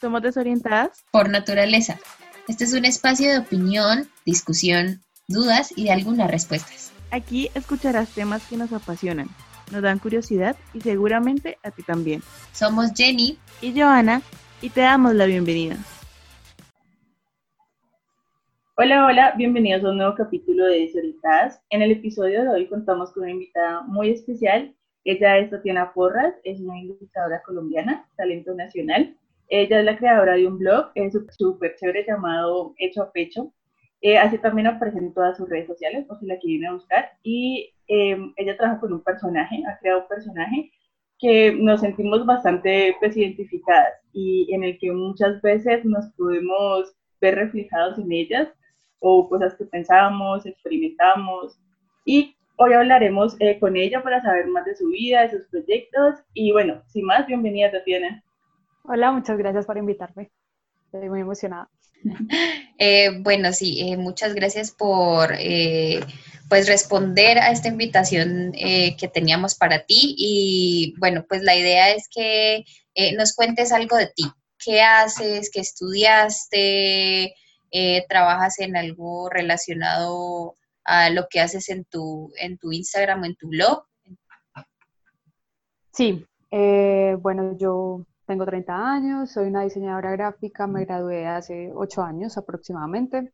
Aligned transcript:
Somos 0.00 0.22
desorientadas 0.22 1.04
por 1.10 1.28
naturaleza. 1.28 1.98
Este 2.46 2.62
es 2.62 2.72
un 2.72 2.84
espacio 2.84 3.32
de 3.32 3.38
opinión, 3.38 4.08
discusión, 4.24 5.00
dudas 5.26 5.76
y 5.76 5.84
de 5.84 5.90
algunas 5.90 6.30
respuestas. 6.30 6.92
Aquí 7.10 7.50
escucharás 7.54 8.14
temas 8.14 8.46
que 8.46 8.56
nos 8.56 8.72
apasionan, 8.72 9.26
nos 9.72 9.82
dan 9.82 9.98
curiosidad 9.98 10.54
y 10.72 10.82
seguramente 10.82 11.58
a 11.64 11.72
ti 11.72 11.82
también. 11.82 12.22
Somos 12.52 12.92
Jenny 12.94 13.38
y 13.60 13.78
Joana 13.78 14.22
y 14.62 14.70
te 14.70 14.82
damos 14.82 15.16
la 15.16 15.26
bienvenida. 15.26 15.76
Hola, 18.76 19.04
hola, 19.06 19.34
bienvenidos 19.36 19.82
a 19.82 19.90
un 19.90 19.96
nuevo 19.96 20.14
capítulo 20.14 20.64
de 20.66 20.78
Desorientadas. 20.78 21.60
En 21.70 21.82
el 21.82 21.90
episodio 21.90 22.44
de 22.44 22.48
hoy 22.50 22.68
contamos 22.68 23.12
con 23.12 23.24
una 23.24 23.32
invitada 23.32 23.82
muy 23.82 24.10
especial. 24.10 24.76
Ella 25.02 25.38
es 25.38 25.50
Tatiana 25.50 25.92
Porras, 25.92 26.36
es 26.44 26.60
una 26.60 26.78
ilustradora 26.78 27.42
colombiana, 27.42 28.08
talento 28.16 28.54
nacional. 28.54 29.17
Ella 29.48 29.80
es 29.80 29.84
la 29.84 29.96
creadora 29.96 30.34
de 30.34 30.46
un 30.46 30.58
blog 30.58 30.92
súper 31.30 31.74
chévere 31.76 32.04
llamado 32.06 32.74
Hecho 32.78 33.02
a 33.02 33.12
Pecho. 33.12 33.52
Eh, 34.00 34.18
así 34.18 34.38
también 34.38 34.66
aparece 34.68 34.98
en 34.98 35.12
todas 35.12 35.36
sus 35.36 35.48
redes 35.48 35.66
sociales, 35.66 36.04
por 36.06 36.18
si 36.20 36.26
la 36.26 36.38
quieren 36.38 36.74
buscar. 36.74 37.12
Y 37.22 37.72
em, 37.88 38.32
ella 38.36 38.56
trabaja 38.56 38.80
con 38.80 38.92
un 38.92 39.02
personaje, 39.02 39.62
ha 39.66 39.78
creado 39.78 40.02
un 40.02 40.08
personaje 40.08 40.70
que 41.18 41.52
nos 41.52 41.80
sentimos 41.80 42.24
bastante 42.24 42.94
pues, 43.00 43.16
identificadas 43.16 43.94
y 44.12 44.52
en 44.54 44.62
el 44.62 44.78
que 44.78 44.92
muchas 44.92 45.42
veces 45.42 45.84
nos 45.84 46.06
podemos 46.16 46.94
ver 47.20 47.34
reflejados 47.34 47.98
en 47.98 48.12
ellas 48.12 48.48
o 49.00 49.28
cosas 49.28 49.54
que 49.56 49.64
pensábamos, 49.64 50.46
experimentamos. 50.46 51.58
Y 52.04 52.36
hoy 52.56 52.72
hablaremos 52.72 53.36
eh, 53.40 53.58
con 53.58 53.76
ella 53.76 54.02
para 54.02 54.22
saber 54.22 54.46
más 54.48 54.64
de 54.64 54.76
su 54.76 54.88
vida, 54.88 55.22
de 55.22 55.30
sus 55.30 55.46
proyectos. 55.48 56.16
Y 56.34 56.52
bueno, 56.52 56.82
sin 56.86 57.04
más, 57.06 57.26
bienvenida 57.26 57.72
Tatiana. 57.72 58.22
Hola, 58.90 59.12
muchas 59.12 59.36
gracias 59.36 59.66
por 59.66 59.76
invitarme. 59.76 60.30
Estoy 60.86 61.10
muy 61.10 61.20
emocionada. 61.20 61.68
Eh, 62.80 63.10
bueno, 63.22 63.52
sí, 63.52 63.80
eh, 63.80 63.96
muchas 63.96 64.34
gracias 64.34 64.70
por 64.70 65.32
eh, 65.36 65.98
pues 66.48 66.68
responder 66.68 67.36
a 67.40 67.50
esta 67.50 67.66
invitación 67.66 68.52
que 68.52 69.10
teníamos 69.12 69.56
para 69.56 69.84
ti. 69.84 70.14
Y 70.16 70.94
bueno, 71.00 71.24
pues 71.28 71.42
la 71.42 71.56
idea 71.56 71.90
es 71.90 72.08
que 72.08 72.64
nos 73.16 73.34
cuentes 73.34 73.72
algo 73.72 73.96
de 73.96 74.06
ti. 74.14 74.22
¿Qué 74.64 74.80
haces? 74.80 75.50
¿Qué 75.52 75.58
estudiaste? 75.58 77.34
¿Trabajas 78.08 78.60
en 78.60 78.76
algo 78.76 79.28
relacionado 79.28 80.54
a 80.84 81.10
lo 81.10 81.26
que 81.28 81.40
haces 81.40 81.68
en 81.70 81.84
tu, 81.84 82.32
en 82.40 82.58
tu 82.58 82.70
Instagram 82.70 83.22
o 83.22 83.24
en 83.24 83.34
tu 83.34 83.48
blog? 83.48 83.82
Sí, 85.92 86.24
bueno, 86.48 87.58
yo 87.58 88.06
tengo 88.28 88.44
30 88.44 88.92
años, 88.92 89.30
soy 89.30 89.48
una 89.48 89.62
diseñadora 89.62 90.12
gráfica, 90.12 90.66
me 90.66 90.84
gradué 90.84 91.26
hace 91.26 91.72
8 91.74 92.02
años 92.02 92.36
aproximadamente. 92.36 93.32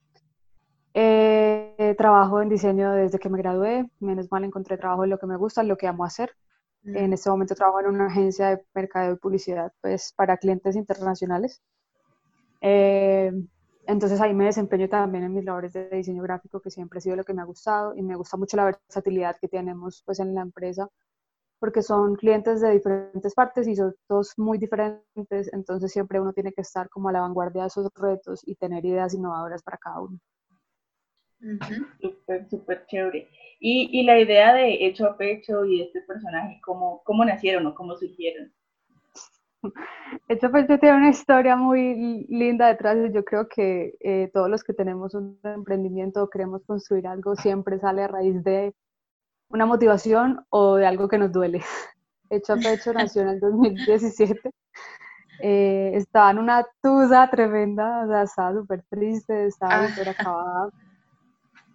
Eh, 0.94 1.96
trabajo 1.98 2.40
en 2.40 2.48
diseño 2.48 2.92
desde 2.92 3.18
que 3.18 3.28
me 3.28 3.38
gradué, 3.38 3.90
menos 3.98 4.30
mal 4.30 4.44
encontré 4.44 4.78
trabajo 4.78 5.02
en 5.02 5.10
lo 5.10 5.18
que 5.18 5.26
me 5.26 5.36
gusta, 5.36 5.62
en 5.62 5.68
lo 5.68 5.76
que 5.76 5.88
amo 5.88 6.04
hacer. 6.04 6.30
En 6.84 7.12
este 7.12 7.28
momento 7.28 7.54
trabajo 7.54 7.80
en 7.80 7.86
una 7.86 8.06
agencia 8.06 8.50
de 8.50 8.64
mercadeo 8.74 9.14
y 9.14 9.16
publicidad 9.16 9.72
pues, 9.80 10.12
para 10.16 10.36
clientes 10.36 10.76
internacionales. 10.76 11.60
Eh, 12.60 13.32
entonces 13.86 14.20
ahí 14.20 14.32
me 14.32 14.44
desempeño 14.44 14.88
también 14.88 15.24
en 15.24 15.34
mis 15.34 15.44
labores 15.44 15.72
de 15.72 15.88
diseño 15.88 16.22
gráfico, 16.22 16.60
que 16.60 16.70
siempre 16.70 16.98
ha 16.98 17.00
sido 17.00 17.16
lo 17.16 17.24
que 17.24 17.34
me 17.34 17.42
ha 17.42 17.46
gustado 17.46 17.96
y 17.96 18.02
me 18.02 18.14
gusta 18.14 18.36
mucho 18.36 18.56
la 18.56 18.66
versatilidad 18.66 19.36
que 19.40 19.48
tenemos 19.48 20.04
pues, 20.06 20.20
en 20.20 20.34
la 20.34 20.42
empresa 20.42 20.88
porque 21.64 21.80
son 21.80 22.14
clientes 22.16 22.60
de 22.60 22.72
diferentes 22.72 23.34
partes 23.34 23.66
y 23.66 23.74
son 23.74 23.94
todos 24.06 24.34
muy 24.36 24.58
diferentes, 24.58 25.50
entonces 25.54 25.90
siempre 25.90 26.20
uno 26.20 26.34
tiene 26.34 26.52
que 26.52 26.60
estar 26.60 26.90
como 26.90 27.08
a 27.08 27.12
la 27.12 27.22
vanguardia 27.22 27.62
de 27.62 27.68
esos 27.68 27.88
retos 27.94 28.46
y 28.46 28.54
tener 28.56 28.84
ideas 28.84 29.14
innovadoras 29.14 29.62
para 29.62 29.78
cada 29.78 30.02
uno. 30.02 30.18
Súper, 32.02 32.46
súper 32.50 32.84
chévere. 32.84 33.30
Y, 33.60 33.98
y, 33.98 34.04
la 34.04 34.20
idea 34.20 34.52
de 34.52 34.84
Hecho 34.84 35.06
a 35.06 35.16
Pecho 35.16 35.64
y 35.64 35.80
este 35.80 36.02
personaje, 36.02 36.60
¿cómo, 36.62 37.02
cómo 37.02 37.24
nacieron 37.24 37.66
o 37.66 37.74
cómo 37.74 37.96
surgieron? 37.96 38.52
Hecho 40.28 40.48
a 40.48 40.50
Pecho 40.50 40.78
tiene 40.78 40.98
una 40.98 41.08
historia 41.08 41.56
muy 41.56 42.26
linda 42.28 42.68
detrás. 42.68 42.98
Yo 43.10 43.24
creo 43.24 43.48
que 43.48 43.94
eh, 44.00 44.30
todos 44.34 44.50
los 44.50 44.62
que 44.62 44.74
tenemos 44.74 45.14
un 45.14 45.40
emprendimiento 45.44 46.22
o 46.22 46.28
queremos 46.28 46.62
construir 46.66 47.06
algo 47.06 47.34
siempre 47.36 47.78
sale 47.78 48.02
a 48.02 48.08
raíz 48.08 48.44
de 48.44 48.74
una 49.54 49.66
motivación 49.66 50.44
o 50.50 50.74
de 50.74 50.86
algo 50.86 51.08
que 51.08 51.16
nos 51.16 51.30
duele. 51.32 51.62
Hecho 52.30 52.54
a 52.54 52.56
pecho 52.56 52.92
nació 52.92 53.22
en 53.22 53.28
el 53.28 53.40
2017. 53.40 54.50
Eh, 55.40 55.92
estaba 55.94 56.32
en 56.32 56.38
una 56.38 56.66
tusa 56.82 57.30
tremenda, 57.30 58.04
o 58.04 58.08
sea, 58.08 58.22
estaba 58.22 58.52
súper 58.52 58.82
triste, 58.90 59.46
estaba 59.46 59.88
súper 59.88 60.08
acabada. 60.08 60.70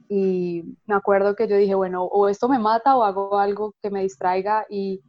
Y 0.09 0.77
me 0.87 0.95
acuerdo 0.95 1.35
que 1.35 1.47
yo 1.47 1.55
dije, 1.55 1.75
bueno, 1.75 2.03
o 2.03 2.27
esto 2.27 2.49
me 2.49 2.59
mata 2.59 2.97
o 2.97 3.03
hago 3.03 3.37
algo 3.37 3.73
que 3.81 3.89
me 3.89 4.01
distraiga 4.01 4.65
y 4.69 5.01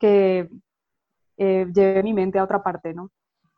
que 0.00 0.50
eh, 1.36 1.66
lleve 1.72 2.02
mi 2.02 2.14
mente 2.14 2.38
a 2.38 2.44
otra 2.44 2.62
parte, 2.62 2.94
¿no? 2.94 3.10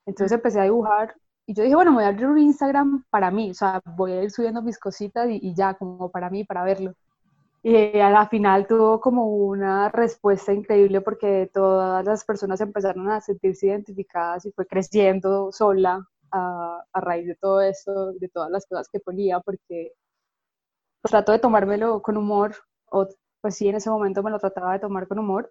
Entonces 0.05 0.33
empecé 0.33 0.61
a 0.61 0.65
dibujar 0.65 1.15
y 1.47 1.55
yo 1.55 1.63
dije, 1.63 1.77
bueno, 1.77 1.93
me 1.93 1.99
voy 1.99 2.05
a 2.05 2.09
abrir 2.09 2.27
un 2.27 2.39
Instagram 2.39 3.05
para 3.09 3.31
mí, 3.31 3.53
o 3.53 3.55
sea, 3.55 3.81
voy 3.97 4.13
a 4.13 4.23
ir 4.23 4.31
subiendo 4.31 4.63
mis 4.63 4.79
cositas 4.79 5.29
y, 5.31 5.39
y 5.43 5.55
ya, 5.55 5.75
como 5.75 6.11
para 6.11 6.29
mí, 6.29 6.45
para 6.45 6.65
verlo. 6.65 6.95
Y 7.67 7.99
a 7.99 8.11
la 8.11 8.29
final 8.29 8.67
tuvo 8.67 9.01
como 9.01 9.27
una 9.27 9.89
respuesta 9.89 10.53
increíble 10.53 11.01
porque 11.01 11.51
todas 11.51 12.05
las 12.05 12.23
personas 12.23 12.61
empezaron 12.61 13.09
a 13.09 13.23
sentirse 13.23 13.69
identificadas 13.69 14.45
y 14.45 14.53
fue 14.53 14.67
creciendo 14.67 15.51
sola 15.51 16.07
a, 16.31 16.85
a 16.93 17.01
raíz 17.01 17.27
de 17.27 17.37
todo 17.37 17.63
eso, 17.63 18.13
de 18.21 18.29
todas 18.29 18.51
las 18.51 18.67
cosas 18.67 18.87
que 18.93 19.01
ponía, 19.01 19.41
porque 19.41 19.93
trato 21.03 21.33
de 21.33 21.39
tomármelo 21.39 22.03
con 22.03 22.19
humor, 22.19 22.55
o 22.91 23.09
pues 23.41 23.57
sí, 23.57 23.67
en 23.67 23.77
ese 23.77 23.89
momento 23.89 24.23
me 24.23 24.31
lo 24.31 24.39
trataba 24.39 24.75
de 24.75 24.81
tomar 24.81 25.09
con 25.09 25.19
humor, 25.19 25.51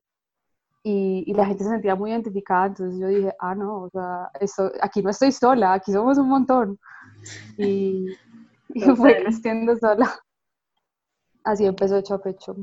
y, 0.83 1.23
y, 1.25 1.33
la 1.33 1.47
gente 1.47 1.63
se 1.63 1.71
sentía 1.71 1.95
muy 1.95 2.11
identificada, 2.11 2.67
entonces 2.67 2.99
yo 2.99 3.07
dije, 3.07 3.33
ah, 3.39 3.55
no, 3.55 3.83
o 3.83 3.89
sea, 3.89 4.29
esto, 4.39 4.71
aquí 4.81 5.01
no 5.01 5.09
estoy 5.09 5.31
sola, 5.31 5.73
aquí 5.73 5.91
somos 5.91 6.17
un 6.19 6.27
montón. 6.29 6.77
Y, 7.57 8.05
y 8.69 8.81
fue 8.95 9.15
creciendo 9.23 9.75
sola 9.77 10.13
así 11.43 11.65
empezó 11.65 11.97
hecho 11.97 12.15
a 12.15 12.21
pecho. 12.21 12.55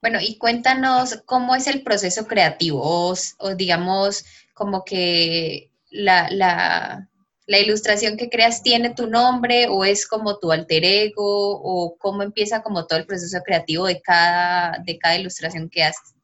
Bueno, 0.00 0.18
y 0.20 0.36
cuéntanos 0.36 1.22
cómo 1.24 1.54
es 1.54 1.66
el 1.66 1.82
proceso 1.82 2.26
creativo, 2.26 2.82
o, 2.82 3.54
digamos, 3.54 4.24
como 4.52 4.84
que 4.84 5.70
la, 5.90 6.28
la, 6.30 7.08
la, 7.46 7.58
ilustración 7.58 8.18
que 8.18 8.28
creas 8.28 8.62
tiene 8.62 8.94
tu 8.94 9.06
nombre 9.06 9.66
o 9.68 9.84
es 9.84 10.06
como 10.06 10.38
tu 10.38 10.52
alter 10.52 10.84
ego, 10.84 11.58
o 11.62 11.96
cómo 11.96 12.22
empieza 12.22 12.62
como 12.62 12.86
todo 12.86 12.98
el 12.98 13.06
proceso 13.06 13.38
creativo 13.42 13.86
de 13.86 14.02
cada, 14.02 14.78
de 14.84 14.98
cada 14.98 15.16
ilustración 15.16 15.70
que 15.70 15.84
haces. 15.84 16.14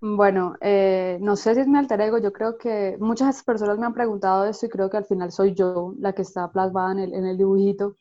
Bueno, 0.00 0.54
eh, 0.60 1.18
no 1.20 1.36
sé 1.36 1.54
si 1.54 1.60
es 1.60 1.68
mi 1.68 1.78
alter 1.78 2.00
ego, 2.00 2.18
yo 2.18 2.32
creo 2.32 2.58
que 2.58 2.96
muchas 3.00 3.42
personas 3.42 3.78
me 3.78 3.86
han 3.86 3.94
preguntado 3.94 4.44
esto 4.44 4.66
y 4.66 4.68
creo 4.68 4.90
que 4.90 4.96
al 4.96 5.04
final 5.04 5.30
soy 5.32 5.54
yo 5.54 5.94
la 5.98 6.12
que 6.12 6.22
está 6.22 6.50
plasmada 6.50 6.92
en 6.92 6.98
el, 6.98 7.14
en 7.14 7.26
el 7.26 7.38
dibujito. 7.38 7.96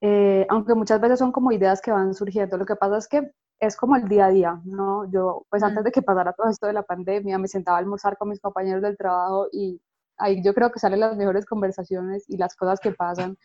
Eh, 0.00 0.46
aunque 0.50 0.74
muchas 0.74 1.00
veces 1.00 1.18
son 1.18 1.32
como 1.32 1.52
ideas 1.52 1.80
que 1.80 1.92
van 1.92 2.14
surgiendo. 2.14 2.56
Lo 2.56 2.66
que 2.66 2.76
pasa 2.76 2.98
es 2.98 3.08
que 3.08 3.30
es 3.60 3.76
como 3.76 3.96
el 3.96 4.08
día 4.08 4.26
a 4.26 4.30
día, 4.30 4.60
¿no? 4.64 5.10
Yo, 5.10 5.46
pues 5.50 5.62
antes 5.62 5.84
de 5.84 5.92
que 5.92 6.02
pasara 6.02 6.32
todo 6.32 6.48
esto 6.48 6.66
de 6.66 6.72
la 6.74 6.82
pandemia, 6.82 7.38
me 7.38 7.48
sentaba 7.48 7.78
a 7.78 7.80
almorzar 7.80 8.16
con 8.18 8.28
mis 8.28 8.40
compañeros 8.40 8.82
del 8.82 8.96
trabajo 8.96 9.48
y 9.52 9.80
ahí 10.18 10.42
yo 10.42 10.54
creo 10.54 10.70
que 10.70 10.78
salen 10.78 11.00
las 11.00 11.16
mejores 11.16 11.46
conversaciones 11.46 12.24
y 12.28 12.36
las 12.36 12.54
cosas 12.56 12.80
que 12.80 12.92
pasan 12.92 13.36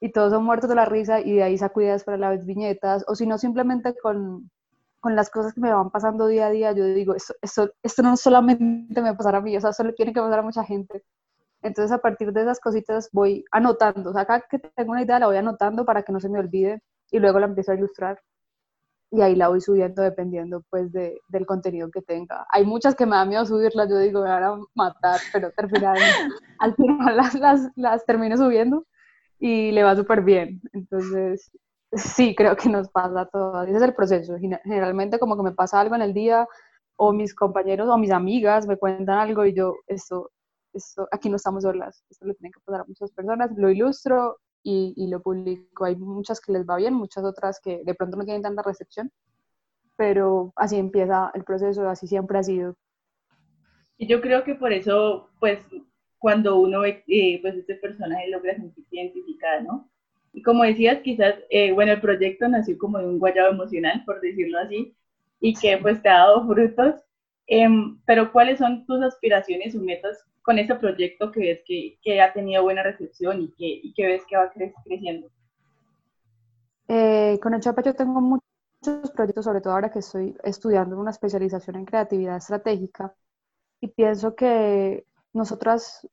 y 0.00 0.12
todos 0.12 0.32
son 0.32 0.44
muertos 0.44 0.68
de 0.68 0.76
la 0.76 0.84
risa 0.84 1.20
y 1.20 1.34
de 1.34 1.42
ahí 1.42 1.58
saco 1.58 1.80
ideas 1.80 2.04
para 2.04 2.18
las 2.18 2.44
viñetas 2.46 3.04
o 3.08 3.14
si 3.14 3.26
no 3.26 3.38
simplemente 3.38 3.94
con, 4.00 4.50
con, 5.00 5.16
las 5.16 5.30
cosas 5.30 5.54
que 5.54 5.60
me 5.60 5.72
van 5.72 5.90
pasando 5.90 6.26
día 6.26 6.46
a 6.46 6.50
día, 6.50 6.72
yo 6.72 6.84
digo, 6.84 7.14
esto, 7.14 7.34
esto, 7.42 7.70
esto 7.82 8.02
no 8.02 8.16
solamente 8.16 9.00
me 9.02 9.14
pasará 9.14 9.38
a 9.38 9.40
mí, 9.40 9.56
o 9.56 9.60
sea, 9.60 9.72
solo 9.72 9.94
tiene 9.94 10.12
que 10.12 10.20
pasar 10.20 10.38
a 10.40 10.42
mucha 10.42 10.64
gente. 10.64 11.04
Entonces 11.62 11.92
a 11.92 11.98
partir 11.98 12.32
de 12.32 12.42
esas 12.42 12.60
cositas 12.60 13.08
voy 13.12 13.44
anotando, 13.50 14.10
o 14.10 14.12
sea, 14.12 14.22
acá 14.22 14.44
que 14.48 14.58
tengo 14.58 14.92
una 14.92 15.02
idea 15.02 15.18
la 15.18 15.26
voy 15.26 15.36
anotando 15.36 15.84
para 15.84 16.02
que 16.02 16.12
no 16.12 16.20
se 16.20 16.28
me 16.28 16.38
olvide 16.38 16.82
y 17.10 17.18
luego 17.18 17.40
la 17.40 17.46
empiezo 17.46 17.72
a 17.72 17.74
ilustrar 17.74 18.20
y 19.10 19.22
ahí 19.22 19.34
la 19.34 19.48
voy 19.48 19.60
subiendo 19.60 20.02
dependiendo 20.02 20.62
pues 20.70 20.92
de, 20.92 21.20
del 21.28 21.46
contenido 21.46 21.90
que 21.90 22.02
tenga. 22.02 22.46
Hay 22.50 22.64
muchas 22.64 22.94
que 22.94 23.06
me 23.06 23.16
da 23.16 23.24
miedo 23.24 23.46
subirlas, 23.46 23.88
yo 23.88 23.98
digo, 23.98 24.22
me 24.22 24.28
van 24.28 24.42
a 24.42 24.60
matar, 24.74 25.18
pero 25.32 25.50
al 25.56 25.70
final, 25.70 25.96
al 26.58 26.74
final 26.74 27.16
las, 27.16 27.34
las, 27.34 27.70
las 27.76 28.04
termino 28.04 28.36
subiendo 28.36 28.86
y 29.38 29.70
le 29.72 29.82
va 29.82 29.96
súper 29.96 30.22
bien. 30.22 30.60
Entonces, 30.72 31.50
sí, 31.92 32.34
creo 32.34 32.56
que 32.56 32.68
nos 32.68 32.90
pasa 32.90 33.26
todo. 33.26 33.62
Ese 33.62 33.76
es 33.76 33.82
el 33.82 33.94
proceso. 33.94 34.36
Generalmente 34.38 35.18
como 35.18 35.36
que 35.36 35.42
me 35.42 35.52
pasa 35.52 35.80
algo 35.80 35.94
en 35.94 36.02
el 36.02 36.12
día 36.12 36.46
o 36.96 37.12
mis 37.12 37.34
compañeros 37.34 37.88
o 37.88 37.96
mis 37.96 38.10
amigas 38.10 38.66
me 38.66 38.76
cuentan 38.76 39.18
algo 39.18 39.46
y 39.46 39.54
yo, 39.54 39.76
esto, 39.86 40.30
aquí 41.10 41.28
no 41.28 41.36
estamos 41.36 41.62
solas, 41.62 42.04
esto 42.10 42.26
lo 42.26 42.34
tienen 42.34 42.52
que 42.52 42.60
pasar 42.64 42.82
a 42.82 42.84
muchas 42.84 43.10
personas, 43.12 43.50
lo 43.56 43.70
ilustro 43.70 44.38
y, 44.62 44.94
y, 44.96 45.08
lo 45.08 45.20
publico. 45.22 45.84
Hay 45.84 45.96
muchas 45.96 46.40
que 46.40 46.52
les 46.52 46.66
va 46.66 46.76
bien, 46.76 46.94
muchas 46.94 47.24
otras 47.24 47.60
que 47.60 47.82
de 47.84 47.94
pronto 47.94 48.16
no 48.16 48.24
tienen 48.24 48.42
tanta 48.42 48.62
recepción, 48.62 49.10
pero 49.96 50.52
así 50.56 50.76
empieza 50.76 51.30
el 51.34 51.44
proceso, 51.44 51.88
así 51.88 52.06
siempre 52.06 52.38
ha 52.38 52.42
sido. 52.42 52.76
Y 53.98 54.06
yo 54.06 54.20
creo 54.20 54.44
que 54.44 54.54
por 54.54 54.72
eso, 54.72 55.28
pues, 55.40 55.60
cuando 56.18 56.58
uno 56.60 56.80
ve, 56.80 57.02
eh, 57.08 57.40
pues, 57.42 57.56
este 57.56 57.74
personaje 57.74 58.28
logra 58.28 58.54
sentirse 58.54 58.96
identificada, 58.96 59.60
¿no? 59.60 59.90
Y 60.32 60.42
como 60.42 60.62
decías, 60.62 61.00
quizás, 61.02 61.34
eh, 61.50 61.72
bueno, 61.72 61.92
el 61.92 62.00
proyecto 62.00 62.46
nació 62.48 62.78
como 62.78 62.98
de 62.98 63.08
un 63.08 63.18
guayabo 63.18 63.50
emocional, 63.50 64.04
por 64.04 64.20
decirlo 64.20 64.58
así, 64.60 64.94
y 65.40 65.54
que 65.54 65.78
pues 65.78 66.00
te 66.02 66.08
ha 66.08 66.18
dado 66.18 66.46
frutos. 66.46 66.94
Em, 67.50 67.98
pero 68.04 68.30
¿cuáles 68.30 68.58
son 68.58 68.84
tus 68.84 69.02
aspiraciones 69.02 69.74
o 69.74 69.80
metas 69.80 70.22
con 70.42 70.58
este 70.58 70.74
proyecto 70.74 71.32
que 71.32 71.40
ves 71.40 71.62
que, 71.66 71.98
que 72.02 72.20
ha 72.20 72.32
tenido 72.32 72.62
buena 72.62 72.82
recepción 72.82 73.40
y 73.40 73.48
que, 73.52 73.66
y 73.66 73.94
que 73.94 74.06
ves 74.06 74.22
que 74.28 74.36
va 74.36 74.50
cre 74.50 74.74
creciendo? 74.84 75.28
Eh, 76.88 77.38
con 77.42 77.54
el 77.54 77.60
Chapa 77.60 77.82
yo 77.82 77.94
tengo 77.94 78.20
muchos 78.20 79.10
proyectos, 79.14 79.46
sobre 79.46 79.62
todo 79.62 79.72
ahora 79.72 79.90
que 79.90 80.00
estoy 80.00 80.36
estudiando 80.44 80.98
una 80.98 81.10
especialización 81.10 81.76
en 81.76 81.86
creatividad 81.86 82.36
estratégica 82.36 83.14
y 83.80 83.88
pienso 83.88 84.34
que 84.34 85.06
nosotras, 85.32 86.06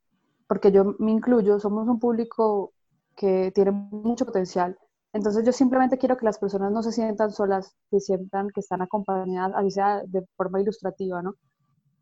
porque 0.47 0.71
yo 0.71 0.95
me 0.99 1.11
incluyo, 1.11 1.59
somos 1.59 1.85
un 1.87 1.99
público 1.99 2.73
que 3.15 3.51
tiene 3.53 3.71
mucho 3.71 4.25
potencial. 4.25 4.77
Entonces 5.15 5.45
yo 5.45 5.53
simplemente 5.53 5.97
quiero 5.97 6.17
que 6.17 6.25
las 6.25 6.37
personas 6.37 6.73
no 6.73 6.83
se 6.83 6.91
sientan 6.91 7.31
solas, 7.31 7.73
que 7.89 8.01
sientan 8.01 8.49
que 8.49 8.59
están 8.59 8.81
acompañadas, 8.81 9.53
así 9.55 9.71
sea 9.71 10.01
de 10.05 10.25
forma 10.35 10.59
ilustrativa, 10.59 11.21
¿no? 11.21 11.35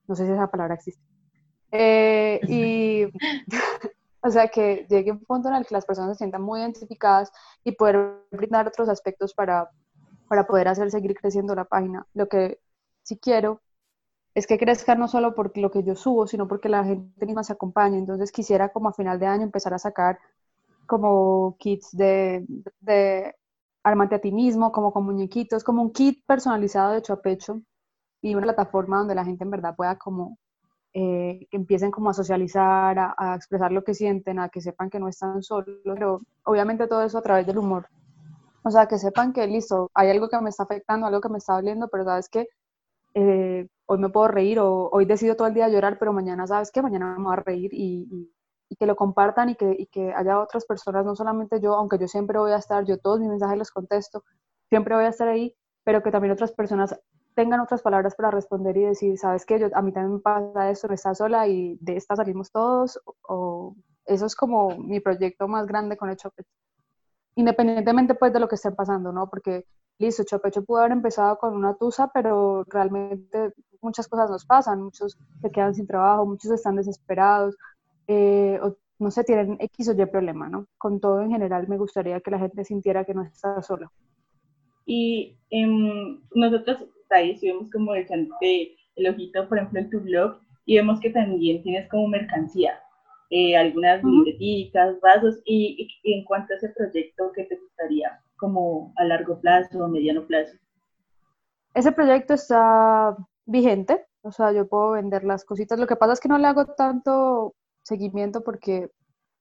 No 0.07 0.15
sé 0.15 0.25
si 0.25 0.31
esa 0.31 0.50
palabra 0.50 0.74
existe. 0.74 1.00
Eh, 1.71 2.39
y, 2.48 3.06
o 4.21 4.30
sea, 4.31 4.48
que 4.48 4.88
llegue 4.89 5.12
un 5.12 5.24
punto 5.25 5.50
en 5.50 5.54
el 5.54 5.65
que 5.68 5.75
las 5.75 5.86
personas 5.86 6.18
se 6.18 6.24
sientan 6.24 6.42
muy 6.42 6.60
identificadas 6.60 7.31
y 7.63 7.74
poder 7.74 8.25
brindar 8.31 8.68
otros 8.68 8.89
aspectos 8.89 9.36
para, 9.36 9.69
para 10.27 10.48
poder 10.48 10.68
hacer 10.68 10.89
seguir 10.89 11.13
creciendo 11.13 11.54
la 11.54 11.65
página. 11.65 12.07
Lo 12.15 12.27
que 12.27 12.62
sí 13.04 13.19
quiero 13.19 13.62
es 14.33 14.48
que 14.48 14.57
crezca 14.57 14.95
no 14.95 15.07
solo 15.07 15.36
por 15.36 15.56
lo 15.56 15.69
que 15.69 15.83
yo 15.83 15.95
subo, 15.95 16.25
sino 16.25 16.48
porque 16.48 16.68
la 16.68 16.83
gente 16.83 17.27
misma 17.27 17.44
se 17.44 17.54
acompañe. 17.54 18.00
Entonces 18.00 18.31
quisiera 18.31 18.69
como 18.69 18.89
a 18.89 18.94
final 18.94 19.19
de 19.19 19.27
año 19.27 19.44
empezar 19.44 19.75
a 19.75 19.77
sacar 19.77 20.18
como 20.86 21.58
kits 21.60 21.96
de, 21.96 22.46
de 22.80 23.36
armante 23.84 24.16
a 24.16 24.22
ti 24.22 24.32
mismo, 24.32 24.72
como 24.72 24.92
con 24.94 25.06
muñequitos, 25.06 25.64
como 25.64 25.82
un 25.82 25.92
kit 25.92 26.24
personalizado 26.26 26.94
de 26.94 27.00
hecho 27.00 27.62
y 28.22 28.36
una 28.36 28.44
plataforma 28.44 29.00
donde 29.00 29.16
la 29.16 29.26
gente 29.26 29.44
en 29.44 29.52
verdad 29.52 29.76
pueda 29.76 29.98
como 29.98 30.38
eh, 30.94 31.48
empiecen 31.52 31.92
como 31.92 32.12
a 32.12 32.14
socializar, 32.14 32.98
a, 33.18 33.36
expresar 33.36 33.72
lo 33.72 33.84
que 33.84 33.96
sienten, 33.96 34.40
a 34.40 34.50
que 34.50 34.62
sepan 34.62 34.90
que 34.90 35.00
no 35.00 35.08
están 35.08 35.42
solos, 35.42 35.80
pero 35.84 36.22
obviamente 36.44 36.88
todo 36.88 37.04
eso 37.04 37.18
a 37.18 37.22
través 37.22 37.48
del 37.48 37.58
humor. 37.58 37.88
O 38.64 38.72
sea, 38.72 38.88
que 38.88 38.98
sepan 38.98 39.34
que 39.34 39.46
listo, 39.48 39.90
hay 39.94 40.10
algo 40.10 40.30
que 40.30 40.40
me 40.40 40.50
está 40.50 40.64
afectando, 40.64 41.08
algo 41.08 41.20
que 41.20 41.30
me 41.30 41.40
está 41.40 41.54
doliendo, 41.56 41.90
pero 41.90 42.06
sabes 42.06 42.30
que 42.30 42.48
eh, 43.16 43.68
hoy 43.88 43.98
me 43.98 44.10
puedo 44.10 44.28
reír 44.28 44.60
o 44.60 44.90
hoy 44.92 45.06
decido 45.06 45.36
todo 45.36 45.48
el 45.48 45.54
día 45.56 45.68
llorar, 45.68 45.98
pero 46.00 46.14
mañana 46.14 46.48
sabes 46.48 46.72
que 46.72 46.82
mañana 46.82 47.16
me 47.18 47.24
voy 47.24 47.34
a 47.34 47.38
reír 47.38 47.72
y 47.74 48.32
que 48.75 48.86
lo 48.86 48.96
compartan 48.96 49.50
y 49.50 49.56
que, 49.56 49.75
y 49.78 49.88
que 49.88 50.14
haya 50.14 50.40
otras 50.40 50.66
personas, 50.66 51.06
no 51.06 51.16
solamente 51.16 51.60
yo, 51.60 51.74
aunque 51.75 51.98
yo 51.98 52.08
siempre 52.08 52.40
voy 52.40 52.52
a 52.52 52.58
estar, 52.58 52.86
yo 52.86 52.98
todos 52.98 53.20
mis 53.20 53.30
mensajes 53.30 53.58
los 53.58 53.72
contesto, 53.72 54.24
siempre 54.70 54.96
voy 54.96 55.06
a 55.06 55.10
estar 55.10 55.28
ahí, 55.28 55.56
pero 55.84 56.02
que 56.02 56.12
también 56.12 56.34
otras 56.34 56.52
personas 56.52 57.00
tengan 57.36 57.60
otras 57.60 57.81
palabras 57.81 58.16
para 58.16 58.31
responder 58.31 58.78
y 58.78 58.84
decir, 58.84 59.18
sabes 59.18 59.46
que 59.46 59.56
a 59.74 59.81
mí 59.81 59.92
también 59.92 60.16
me 60.16 60.20
pasa 60.20 60.70
esto, 60.70 60.88
no 60.88 60.94
estás 60.94 61.18
sola 61.18 61.48
y 61.48 61.78
de 61.81 61.98
esta 61.98 62.16
salimos 62.16 62.52
todos, 62.52 63.00
o, 63.28 63.75
eso 64.06 64.25
es 64.25 64.36
como 64.36 64.78
mi 64.78 65.00
proyecto 65.00 65.48
más 65.48 65.66
grande 65.66 65.98
con 65.98 66.10
el 66.10 66.18
Chopecho. 66.18 66.50
Independientemente 67.36 68.16
pues 68.16 68.34
de 68.34 68.40
lo 68.40 68.48
que 68.48 68.56
esté 68.56 68.72
pasando, 68.72 69.12
¿no? 69.12 69.30
Porque 69.30 69.66
listo, 69.98 70.24
Chopecho 70.24 70.64
pudo 70.64 70.80
haber 70.80 70.92
empezado 70.92 71.38
con 71.38 71.56
una 71.56 71.75
tusa, 71.75 72.10
pero 72.14 72.64
realmente 72.66 73.54
muchas 73.81 74.08
cosas 74.08 74.30
nos 74.30 74.46
pasan, 74.46 74.81
muchos 74.81 75.18
se 75.42 75.52
quedan 75.52 75.74
sin 75.74 75.88
trabajo, 75.88 76.25
muchos 76.25 76.52
están 76.52 76.75
desesperados, 76.75 77.56
eh, 78.08 78.60
o, 78.62 78.76
no 79.00 79.12
sé, 79.12 79.24
tienen 79.24 79.58
X 79.60 79.90
o 79.90 79.94
Y 79.94 80.06
problema, 80.06 80.50
¿no? 80.50 80.68
Con 80.78 81.00
todo 81.00 81.22
en 81.22 81.32
general 81.32 81.68
me 81.68 81.78
gustaría 81.78 82.20
que 82.22 82.32
la 82.32 82.40
gente 82.40 82.64
sintiera 82.64 83.06
que 83.06 83.14
no 83.14 83.24
está 83.24 83.62
sola. 83.62 83.92
Y 84.86 85.38
eh, 85.50 85.68
nosotros 86.34 86.86
ahí 87.10 87.32
estuvimos 87.32 87.70
como 87.72 87.96
echándote 87.96 88.76
el 88.96 89.08
ojito, 89.08 89.48
por 89.48 89.58
ejemplo, 89.58 89.80
en 89.80 89.90
tu 89.90 90.00
blog, 90.00 90.40
y 90.66 90.78
vemos 90.78 91.00
que 91.00 91.10
también 91.10 91.62
tienes 91.64 91.90
como 91.90 92.08
mercancía, 92.08 92.80
eh, 93.30 93.56
algunas 93.58 94.04
uh 94.04 94.26
vasos, 95.02 95.42
y, 95.46 95.90
y, 96.04 96.14
en 96.14 96.26
cuanto 96.26 96.54
a 96.54 96.58
ese 96.58 96.70
proyecto, 96.70 97.32
¿qué 97.36 97.44
te 97.46 97.58
gustaría 97.58 98.20
como 98.38 98.94
a 98.98 99.04
largo 99.06 99.40
plazo 99.40 99.84
o 99.84 99.88
mediano 99.88 100.26
plazo? 100.26 100.58
Ese 101.74 101.92
proyecto 101.92 102.34
está 102.34 103.16
vigente, 103.46 104.06
o 104.22 104.32
sea, 104.32 104.52
yo 104.52 104.68
puedo 104.68 104.92
vender 104.92 105.24
las 105.24 105.44
cositas. 105.44 105.80
Lo 105.80 105.88
que 105.88 105.96
pasa 105.96 106.14
es 106.14 106.20
que 106.20 106.30
no 106.30 106.38
le 106.38 106.48
hago 106.48 106.66
tanto 106.66 107.56
seguimiento 107.84 108.44
porque 108.44 108.90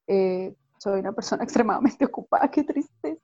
eh, 0.06 0.54
soy 0.78 1.00
una 1.00 1.12
persona 1.12 1.44
extremadamente 1.44 2.04
ocupada, 2.04 2.50
qué 2.50 2.64
triste. 2.64 3.20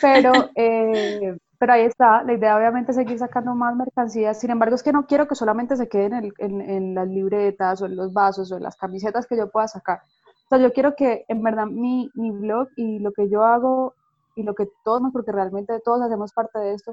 Pero, 0.00 0.32
eh, 0.56 1.36
pero 1.58 1.72
ahí 1.72 1.82
está, 1.82 2.22
la 2.22 2.32
idea 2.32 2.56
obviamente 2.56 2.92
es 2.92 2.96
seguir 2.96 3.18
sacando 3.18 3.54
más 3.54 3.76
mercancías, 3.76 4.40
sin 4.40 4.50
embargo 4.50 4.74
es 4.74 4.82
que 4.82 4.92
no 4.92 5.06
quiero 5.06 5.28
que 5.28 5.34
solamente 5.34 5.76
se 5.76 5.88
queden 5.88 6.32
en, 6.38 6.60
en, 6.60 6.94
las 6.94 7.06
libretas 7.08 7.82
o 7.82 7.86
en 7.86 7.96
los 7.96 8.12
vasos 8.12 8.50
o 8.50 8.56
en 8.56 8.62
las 8.62 8.76
camisetas 8.76 9.26
que 9.26 9.36
yo 9.36 9.50
pueda 9.50 9.68
sacar. 9.68 10.00
O 10.46 10.48
sea, 10.48 10.58
yo 10.58 10.72
quiero 10.72 10.96
que 10.96 11.24
en 11.28 11.42
verdad 11.42 11.66
mi, 11.66 12.10
mi 12.14 12.30
blog 12.30 12.68
y 12.76 12.98
lo 12.98 13.12
que 13.12 13.28
yo 13.28 13.44
hago 13.44 13.94
y 14.34 14.42
lo 14.42 14.54
que 14.54 14.68
todos, 14.84 15.02
porque 15.12 15.32
realmente 15.32 15.80
todos 15.84 16.00
hacemos 16.02 16.32
parte 16.32 16.58
de 16.58 16.74
esto, 16.74 16.92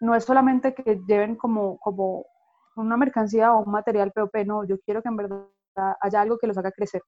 no 0.00 0.14
es 0.14 0.24
solamente 0.24 0.74
que 0.74 1.00
lleven 1.06 1.36
como, 1.36 1.78
como 1.78 2.26
una 2.76 2.96
mercancía 2.96 3.52
o 3.52 3.64
un 3.64 3.72
material 3.72 4.12
POP, 4.12 4.34
no, 4.46 4.64
yo 4.64 4.78
quiero 4.80 5.02
que 5.02 5.08
en 5.08 5.16
verdad 5.16 5.46
haya 6.00 6.20
algo 6.20 6.38
que 6.38 6.46
los 6.46 6.58
haga 6.58 6.72
crecer, 6.72 7.02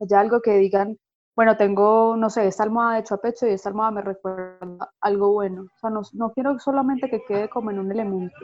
haya 0.00 0.20
algo 0.20 0.40
que 0.40 0.58
digan, 0.58 0.98
bueno, 1.36 1.56
tengo, 1.56 2.16
no 2.16 2.30
sé, 2.30 2.46
esta 2.46 2.62
almohada 2.62 2.94
de 2.94 3.00
hecho 3.00 3.14
a 3.16 3.20
pecho 3.20 3.46
y 3.46 3.50
esta 3.50 3.68
almohada 3.68 3.90
me 3.92 4.02
recuerda 4.02 4.92
algo 5.00 5.32
bueno. 5.32 5.62
O 5.62 5.78
sea, 5.80 5.90
no, 5.90 6.02
no 6.12 6.32
quiero 6.32 6.58
solamente 6.58 7.10
que 7.10 7.24
quede 7.24 7.48
como 7.48 7.70
en 7.70 7.80
un 7.80 7.90
elemento, 7.90 8.36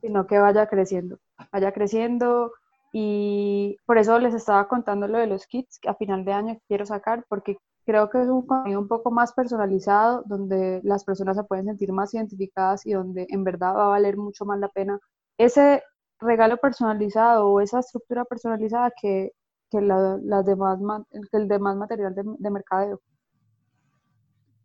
sino 0.00 0.26
que 0.26 0.38
vaya 0.38 0.66
creciendo, 0.66 1.18
vaya 1.52 1.72
creciendo 1.72 2.52
y 2.92 3.76
por 3.86 3.98
eso 3.98 4.18
les 4.20 4.34
estaba 4.34 4.68
contando 4.68 5.08
lo 5.08 5.18
de 5.18 5.26
los 5.26 5.46
kits 5.46 5.80
a 5.86 5.94
final 5.94 6.24
de 6.24 6.32
año 6.32 6.58
quiero 6.68 6.86
sacar 6.86 7.24
porque 7.28 7.56
creo 7.84 8.08
que 8.08 8.22
es 8.22 8.28
un 8.28 8.46
contenido 8.46 8.80
un 8.80 8.86
poco 8.88 9.10
más 9.10 9.32
personalizado 9.32 10.22
donde 10.26 10.80
las 10.84 11.04
personas 11.04 11.36
se 11.36 11.42
pueden 11.42 11.66
sentir 11.66 11.92
más 11.92 12.14
identificadas 12.14 12.86
y 12.86 12.92
donde 12.92 13.26
en 13.30 13.42
verdad 13.42 13.74
va 13.74 13.86
a 13.86 13.88
valer 13.88 14.16
mucho 14.16 14.44
más 14.44 14.60
la 14.60 14.68
pena 14.68 15.00
ese 15.38 15.82
regalo 16.24 16.56
personalizado 16.56 17.48
o 17.48 17.60
esa 17.60 17.80
estructura 17.80 18.24
personalizada 18.24 18.92
que, 19.00 19.32
que, 19.70 19.80
la, 19.80 20.18
demás, 20.42 20.78
que 21.30 21.36
el 21.36 21.48
demás 21.48 21.76
material 21.76 22.14
de, 22.14 22.22
de 22.38 22.50
mercadeo. 22.50 23.00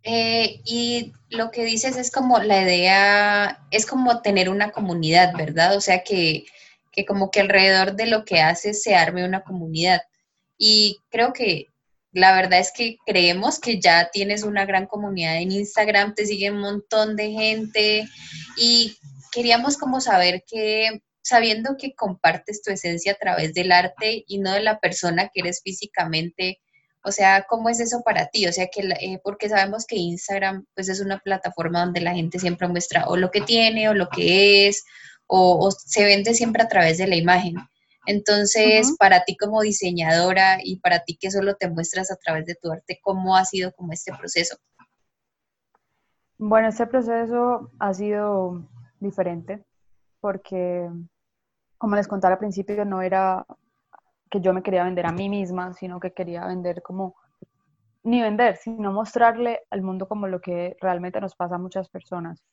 Eh, 0.04 0.62
y 0.66 1.14
lo 1.30 1.52
que 1.52 1.66
dices 1.66 1.98
es 1.98 2.10
como 2.10 2.40
la 2.40 2.62
idea, 2.62 3.68
es 3.70 3.86
como 3.86 4.22
tener 4.22 4.50
una 4.50 4.72
comunidad, 4.72 5.34
¿verdad? 5.38 5.76
O 5.76 5.82
sea, 5.82 6.04
que, 6.04 6.46
que 6.92 7.06
como 7.06 7.32
que 7.32 7.42
alrededor 7.42 7.96
de 7.96 8.08
lo 8.08 8.24
que 8.24 8.42
haces 8.42 8.82
se 8.82 8.96
arme 8.96 9.26
una 9.26 9.44
comunidad. 9.44 10.02
Y 10.58 10.98
creo 11.10 11.34
que 11.34 11.68
la 12.12 12.34
verdad 12.34 12.60
es 12.60 12.72
que 12.72 12.98
creemos 13.06 13.60
que 13.60 13.80
ya 13.80 14.10
tienes 14.12 14.44
una 14.44 14.66
gran 14.66 14.88
comunidad 14.88 15.38
en 15.38 15.52
Instagram, 15.52 16.16
te 16.16 16.26
sigue 16.26 16.52
un 16.52 16.60
montón 16.60 17.16
de 17.16 17.32
gente 17.32 18.06
y 18.58 18.98
queríamos 19.32 19.78
como 19.78 20.02
saber 20.02 20.44
que 20.48 21.02
sabiendo 21.22 21.76
que 21.78 21.94
compartes 21.94 22.62
tu 22.62 22.72
esencia 22.72 23.14
a 23.14 23.16
través 23.16 23.54
del 23.54 23.72
arte 23.72 24.24
y 24.28 24.40
no 24.40 24.52
de 24.54 24.62
la 24.62 24.80
persona 24.80 25.30
que 25.34 25.42
eres 25.42 25.62
físicamente. 25.64 26.60
O 27.04 27.12
sea, 27.12 27.46
¿cómo 27.48 27.70
es 27.70 27.80
eso 27.80 28.02
para 28.04 28.28
ti? 28.28 28.48
O 28.48 28.54
sea, 28.54 28.68
que 28.68 28.82
eh, 28.82 29.20
porque 29.24 29.50
sabemos 29.50 29.86
que 29.86 29.96
Instagram 29.96 30.66
pues 30.76 30.90
es 30.90 31.00
una 31.00 31.20
plataforma 31.20 31.80
donde 31.80 32.02
la 32.02 32.14
gente 32.14 32.40
siempre 32.40 32.68
muestra 32.68 33.06
o 33.08 33.16
lo 33.16 33.32
que 33.32 33.42
tiene 33.42 33.90
o 33.90 33.94
lo 33.94 34.10
que 34.10 34.68
es 34.68 34.84
o, 35.28 35.70
se 35.72 36.04
vende 36.06 36.34
siempre 36.34 36.64
a 36.64 36.68
través 36.68 36.98
de 36.98 37.08
la 37.08 37.16
imagen. 37.16 37.56
Entonces, 38.08 38.96
para 38.98 39.24
ti 39.24 39.38
como 39.38 39.62
diseñadora 39.62 40.58
y 40.64 40.80
para 40.80 41.04
ti 41.04 41.18
que 41.20 41.30
solo 41.30 41.56
te 41.56 41.70
muestras 41.70 42.10
a 42.10 42.16
través 42.16 42.46
de 42.48 42.56
tu 42.56 42.72
arte, 42.72 43.00
¿cómo 43.04 43.36
ha 43.36 43.46
sido 43.46 43.72
como 43.74 43.94
este 43.94 44.12
proceso? 44.18 44.58
Bueno, 46.40 46.70
este 46.70 46.88
proceso 46.88 47.70
ha 47.78 47.94
sido 47.94 48.68
diferente 49.00 49.64
porque 50.20 50.90
como 51.78 51.96
les 51.96 52.08
contaba 52.08 52.34
al 52.34 52.40
principio, 52.40 52.86
no 52.86 53.02
era 53.02 53.46
que 54.30 54.42
yo 54.42 54.54
me 54.54 54.62
quería 54.62 54.84
vender 54.84 55.06
a 55.06 55.12
mí 55.12 55.30
misma, 55.30 55.74
sino 55.74 56.00
que 56.00 56.14
quería 56.14 56.46
vender 56.46 56.82
como, 56.82 57.16
ni 58.04 58.22
vender, 58.22 58.58
sino 58.58 58.92
mostrarle 58.92 59.62
al 59.72 59.82
mundo 59.82 60.08
como 60.08 60.28
lo 60.28 60.42
que 60.42 60.78
realmente 60.82 61.20
nos 61.22 61.36
pasa 61.36 61.56
a 61.56 61.60
muchas 61.60 61.90
personas. 61.90 62.44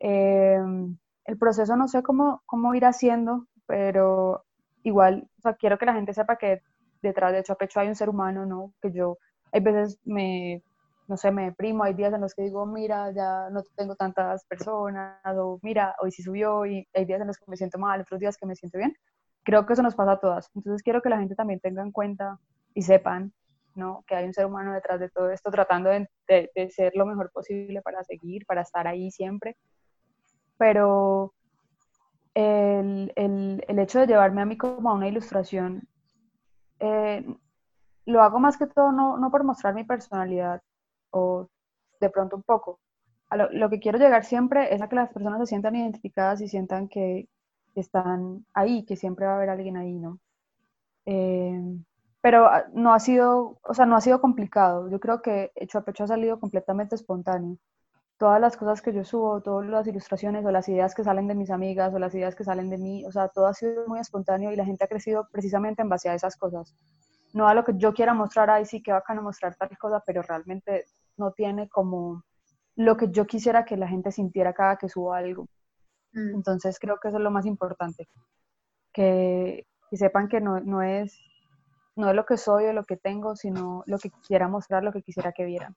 Em, 0.00 0.96
el 1.24 1.38
proceso 1.38 1.76
no 1.76 1.86
sé 1.86 2.02
cómo, 2.02 2.42
cómo 2.46 2.74
ir 2.74 2.84
haciendo, 2.84 3.46
pero 3.66 4.44
igual, 4.82 5.28
o 5.38 5.40
sea, 5.42 5.54
quiero 5.54 5.78
que 5.78 5.86
la 5.86 5.94
gente 5.94 6.12
sepa 6.14 6.36
que 6.36 6.62
detrás 7.02 7.32
de 7.32 7.40
hecho 7.40 7.52
a 7.52 7.56
pecho 7.56 7.78
hay 7.80 7.88
un 7.88 7.94
ser 7.94 8.08
humano, 8.08 8.46
¿no? 8.46 8.72
Que 8.80 8.90
yo, 8.92 9.18
hay 9.52 9.60
veces 9.60 9.98
me 10.04 10.62
no 11.08 11.16
sé, 11.16 11.30
me 11.30 11.44
deprimo, 11.46 11.84
hay 11.84 11.94
días 11.94 12.12
en 12.12 12.20
los 12.20 12.34
que 12.34 12.42
digo, 12.42 12.64
mira, 12.66 13.10
ya 13.12 13.50
no 13.50 13.62
tengo 13.76 13.96
tantas 13.96 14.44
personas, 14.44 15.18
o 15.36 15.58
mira, 15.62 15.94
hoy 16.00 16.10
sí 16.12 16.22
subió, 16.22 16.64
y 16.66 16.86
hay 16.94 17.04
días 17.04 17.20
en 17.20 17.26
los 17.26 17.38
que 17.38 17.44
me 17.48 17.56
siento 17.56 17.78
mal, 17.78 18.00
otros 18.00 18.20
días 18.20 18.36
que 18.36 18.46
me 18.46 18.56
siento 18.56 18.78
bien, 18.78 18.96
creo 19.42 19.66
que 19.66 19.72
eso 19.72 19.82
nos 19.82 19.94
pasa 19.94 20.12
a 20.12 20.20
todas. 20.20 20.50
Entonces 20.54 20.82
quiero 20.82 21.02
que 21.02 21.08
la 21.08 21.18
gente 21.18 21.34
también 21.34 21.60
tenga 21.60 21.82
en 21.82 21.92
cuenta 21.92 22.38
y 22.74 22.82
sepan 22.82 23.32
¿no? 23.74 24.04
que 24.06 24.14
hay 24.14 24.26
un 24.26 24.34
ser 24.34 24.46
humano 24.46 24.72
detrás 24.72 25.00
de 25.00 25.08
todo 25.08 25.30
esto 25.30 25.50
tratando 25.50 25.90
de, 25.90 26.08
de, 26.28 26.70
ser 26.70 26.92
lo 26.94 27.06
mejor 27.06 27.30
posible 27.32 27.80
para 27.82 28.04
seguir, 28.04 28.44
para 28.46 28.62
estar 28.62 28.86
ahí 28.86 29.10
siempre. 29.10 29.56
Pero 30.58 31.32
el, 32.34 33.12
el, 33.16 33.64
el 33.66 33.78
hecho 33.78 34.00
de 34.00 34.06
llevarme 34.06 34.42
a 34.42 34.46
mí 34.46 34.56
como 34.56 34.90
a 34.90 34.94
una 34.94 35.08
ilustración, 35.08 35.88
eh, 36.80 37.24
lo 38.04 38.22
hago 38.22 38.40
más 38.40 38.56
que 38.56 38.66
todo 38.66 38.92
no, 38.92 39.16
no, 39.16 39.30
por 39.30 39.44
mostrar 39.44 39.74
mi 39.74 39.84
personalidad 39.84 40.62
o 41.12 41.48
de 42.00 42.10
pronto 42.10 42.36
un 42.36 42.42
poco. 42.42 42.80
A 43.30 43.36
lo, 43.36 43.70
que 43.70 43.80
quiero 43.80 43.98
llegar 43.98 44.24
siempre 44.24 44.74
es 44.74 44.82
a 44.82 44.88
que 44.88 44.96
las 44.96 45.10
personas 45.10 45.40
se 45.40 45.46
sientan 45.46 45.76
identificadas 45.76 46.42
y 46.42 46.48
sientan 46.48 46.88
que, 46.88 47.28
están 47.74 48.44
ahí, 48.52 48.84
que 48.84 48.96
siempre 48.96 49.24
va 49.24 49.32
a 49.32 49.36
haber 49.36 49.48
alguien 49.48 49.78
ahí, 49.78 49.94
¿no? 49.94 50.18
Eh, 51.06 51.58
pero 52.22 52.46
ah, 52.46 52.64
no 52.74 52.94
ha 52.94 53.00
sido, 53.00 53.58
o 53.62 53.74
sea, 53.74 53.86
no 53.86 53.96
ha 53.96 54.00
sido 54.00 54.20
complicado. 54.20 54.88
Yo 54.90 55.00
creo 55.00 55.22
que 55.22 55.52
Hecho 55.54 55.78
a 55.78 55.84
Pecho 55.84 56.04
ha 56.04 56.08
salido 56.08 56.38
completamente 56.40 56.94
espontáneo. 56.94 57.56
Todas 58.18 58.40
las 58.40 58.56
cosas 58.56 58.82
que 58.82 58.92
yo 58.92 59.04
subo, 59.04 59.42
todas 59.42 59.68
las 59.68 59.86
ilustraciones 59.86 60.44
o 60.44 60.52
las 60.52 60.68
ideas 60.68 60.94
que 60.94 61.04
salen 61.04 61.26
de 61.28 61.34
mis 61.34 61.50
amigas 61.50 61.94
o 61.94 61.98
las 61.98 62.14
ideas 62.14 62.36
que 62.36 62.44
salen 62.44 62.70
de 62.70 62.78
mí, 62.78 63.04
o 63.06 63.12
sea, 63.12 63.28
todo 63.28 63.46
ha 63.46 63.54
sido 63.54 63.86
muy 63.88 64.00
espontáneo 64.00 64.52
y 64.52 64.56
la 64.56 64.64
gente 64.64 64.84
ha 64.84 64.88
crecido 64.88 65.28
precisamente 65.32 65.82
en 65.82 65.88
base 65.88 66.08
a 66.08 66.14
esas 66.14 66.36
cosas. 66.36 66.76
No 67.32 67.48
a 67.48 67.54
lo 67.54 67.64
que 67.64 67.72
yo 67.76 67.94
quiera 67.94 68.14
mostrar, 68.14 68.50
ahí 68.50 68.66
sí 68.66 68.82
que 68.82 68.92
bacano 68.92 69.22
mostrar 69.22 69.56
tal 69.56 69.76
cosa, 69.78 70.02
pero 70.06 70.22
realmente 70.22 70.84
no 71.16 71.32
tiene 71.32 71.68
como 71.68 72.24
lo 72.76 72.96
que 72.96 73.10
yo 73.10 73.26
quisiera 73.26 73.64
que 73.64 73.76
la 73.76 73.88
gente 73.88 74.10
sintiera 74.10 74.52
cada 74.52 74.76
que 74.76 74.88
subo 74.88 75.12
algo. 75.12 75.46
Mm. 76.12 76.36
Entonces 76.36 76.78
creo 76.78 76.98
que 77.00 77.08
eso 77.08 77.18
es 77.18 77.22
lo 77.22 77.30
más 77.30 77.46
importante, 77.46 78.08
que, 78.92 79.66
que 79.90 79.96
sepan 79.96 80.28
que 80.28 80.40
no, 80.40 80.60
no, 80.60 80.82
es, 80.82 81.18
no 81.96 82.10
es 82.10 82.16
lo 82.16 82.24
que 82.24 82.36
soy 82.36 82.64
o 82.64 82.72
lo 82.72 82.84
que 82.84 82.96
tengo, 82.96 83.36
sino 83.36 83.82
lo 83.86 83.98
que 83.98 84.10
quisiera 84.10 84.48
mostrar, 84.48 84.84
lo 84.84 84.92
que 84.92 85.02
quisiera 85.02 85.32
que 85.32 85.44
vieran. 85.44 85.74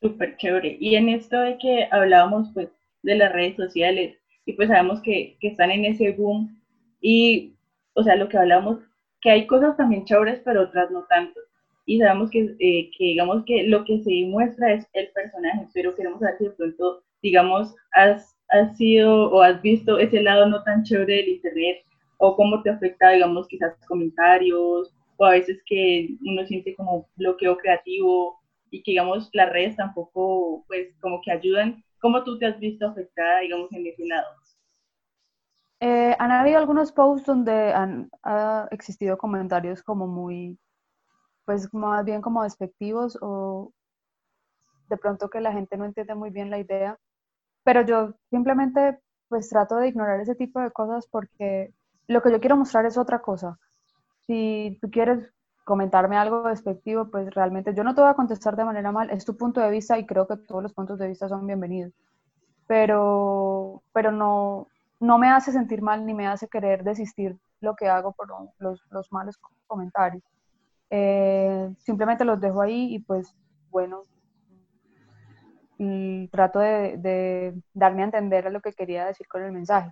Súper 0.00 0.36
chévere. 0.36 0.76
Y 0.80 0.96
en 0.96 1.08
esto 1.08 1.38
de 1.38 1.58
que 1.58 1.88
hablábamos 1.90 2.50
pues 2.52 2.70
de 3.02 3.16
las 3.16 3.32
redes 3.32 3.56
sociales 3.56 4.18
y 4.44 4.54
pues 4.54 4.68
sabemos 4.68 5.00
que, 5.02 5.36
que 5.40 5.48
están 5.48 5.70
en 5.70 5.84
ese 5.84 6.12
boom 6.12 6.60
y, 7.00 7.56
o 7.94 8.02
sea, 8.02 8.16
lo 8.16 8.28
que 8.28 8.38
hablamos, 8.38 8.80
que 9.20 9.30
hay 9.30 9.46
cosas 9.46 9.76
también 9.76 10.04
chéveres, 10.04 10.40
pero 10.44 10.62
otras 10.62 10.90
no 10.90 11.04
tanto. 11.04 11.40
Y 11.84 11.98
sabemos 11.98 12.30
que, 12.30 12.54
eh, 12.58 12.90
que 12.96 13.04
digamos 13.04 13.44
que 13.44 13.64
lo 13.64 13.84
que 13.84 14.02
se 14.02 14.26
muestra 14.26 14.72
es 14.74 14.86
el 14.92 15.08
personaje, 15.12 15.66
pero 15.74 15.94
queremos 15.94 16.20
saber 16.20 16.38
si 16.38 16.44
de 16.44 16.50
pronto, 16.50 17.02
digamos, 17.22 17.74
has 17.92 18.36
has 18.52 18.76
sido 18.76 19.30
o 19.30 19.42
has 19.42 19.60
visto 19.62 19.98
ese 19.98 20.22
lado 20.22 20.46
no 20.46 20.62
tan 20.62 20.82
chévere 20.84 21.16
del 21.16 21.28
Internet 21.30 21.78
o 22.18 22.36
cómo 22.36 22.62
te 22.62 22.70
afecta, 22.70 23.10
digamos, 23.10 23.48
quizás 23.48 23.74
comentarios 23.88 24.94
o 25.16 25.24
a 25.24 25.30
veces 25.30 25.60
que 25.66 26.10
uno 26.24 26.46
siente 26.46 26.74
como 26.76 27.08
bloqueo 27.16 27.56
creativo 27.56 28.38
y 28.70 28.82
que, 28.82 28.92
digamos, 28.92 29.28
las 29.32 29.50
redes 29.50 29.76
tampoco, 29.76 30.64
pues, 30.68 30.94
como 31.00 31.20
que 31.22 31.32
ayudan. 31.32 31.82
¿Cómo 32.00 32.22
tú 32.24 32.38
te 32.38 32.46
has 32.46 32.58
visto 32.58 32.86
afectada, 32.86 33.40
digamos, 33.40 33.72
en 33.72 33.86
ese 33.86 34.06
lado? 34.06 34.26
Eh, 35.80 36.14
han 36.18 36.30
habido 36.30 36.58
algunos 36.58 36.92
posts 36.92 37.26
donde 37.26 37.52
han 37.52 38.08
ha 38.22 38.68
existido 38.70 39.18
comentarios 39.18 39.82
como 39.82 40.06
muy, 40.06 40.56
pues 41.44 41.72
más 41.74 42.04
bien 42.04 42.20
como 42.22 42.42
despectivos 42.42 43.18
o 43.20 43.72
de 44.88 44.96
pronto 44.96 45.30
que 45.30 45.40
la 45.40 45.52
gente 45.52 45.76
no 45.76 45.84
entiende 45.84 46.14
muy 46.14 46.30
bien 46.30 46.50
la 46.50 46.58
idea 46.58 46.98
pero 47.64 47.82
yo 47.82 48.14
simplemente 48.30 48.98
pues 49.28 49.48
trato 49.48 49.76
de 49.76 49.88
ignorar 49.88 50.20
ese 50.20 50.34
tipo 50.34 50.60
de 50.60 50.70
cosas 50.70 51.06
porque 51.06 51.72
lo 52.06 52.22
que 52.22 52.30
yo 52.30 52.40
quiero 52.40 52.56
mostrar 52.56 52.84
es 52.86 52.98
otra 52.98 53.20
cosa. 53.20 53.58
Si 54.26 54.78
tú 54.80 54.90
quieres 54.90 55.32
comentarme 55.64 56.16
algo 56.16 56.48
despectivo, 56.48 57.10
pues 57.10 57.32
realmente 57.34 57.74
yo 57.74 57.84
no 57.84 57.94
te 57.94 58.00
voy 58.02 58.10
a 58.10 58.14
contestar 58.14 58.56
de 58.56 58.64
manera 58.64 58.92
mal, 58.92 59.10
es 59.10 59.24
tu 59.24 59.36
punto 59.36 59.60
de 59.60 59.70
vista 59.70 59.98
y 59.98 60.06
creo 60.06 60.26
que 60.26 60.36
todos 60.36 60.62
los 60.62 60.74
puntos 60.74 60.98
de 60.98 61.08
vista 61.08 61.28
son 61.28 61.46
bienvenidos. 61.46 61.92
Pero, 62.66 63.82
pero 63.92 64.12
no, 64.12 64.68
no 65.00 65.18
me 65.18 65.28
hace 65.28 65.52
sentir 65.52 65.82
mal 65.82 66.04
ni 66.04 66.14
me 66.14 66.26
hace 66.26 66.48
querer 66.48 66.84
desistir 66.84 67.36
lo 67.60 67.76
que 67.76 67.88
hago 67.88 68.12
por 68.12 68.28
los, 68.58 68.82
los 68.90 69.12
malos 69.12 69.38
comentarios. 69.66 70.22
Eh, 70.94 71.74
simplemente 71.78 72.22
los 72.22 72.38
dejo 72.38 72.60
ahí 72.60 72.94
y 72.94 72.98
pues 72.98 73.34
bueno, 73.70 74.04
y 75.78 76.28
trato 76.28 76.58
de, 76.58 77.54
darme 77.72 78.02
a 78.02 78.04
entender 78.04 78.52
lo 78.52 78.60
que 78.60 78.74
quería 78.74 79.06
decir 79.06 79.26
con 79.26 79.42
el 79.42 79.52
mensaje. 79.52 79.90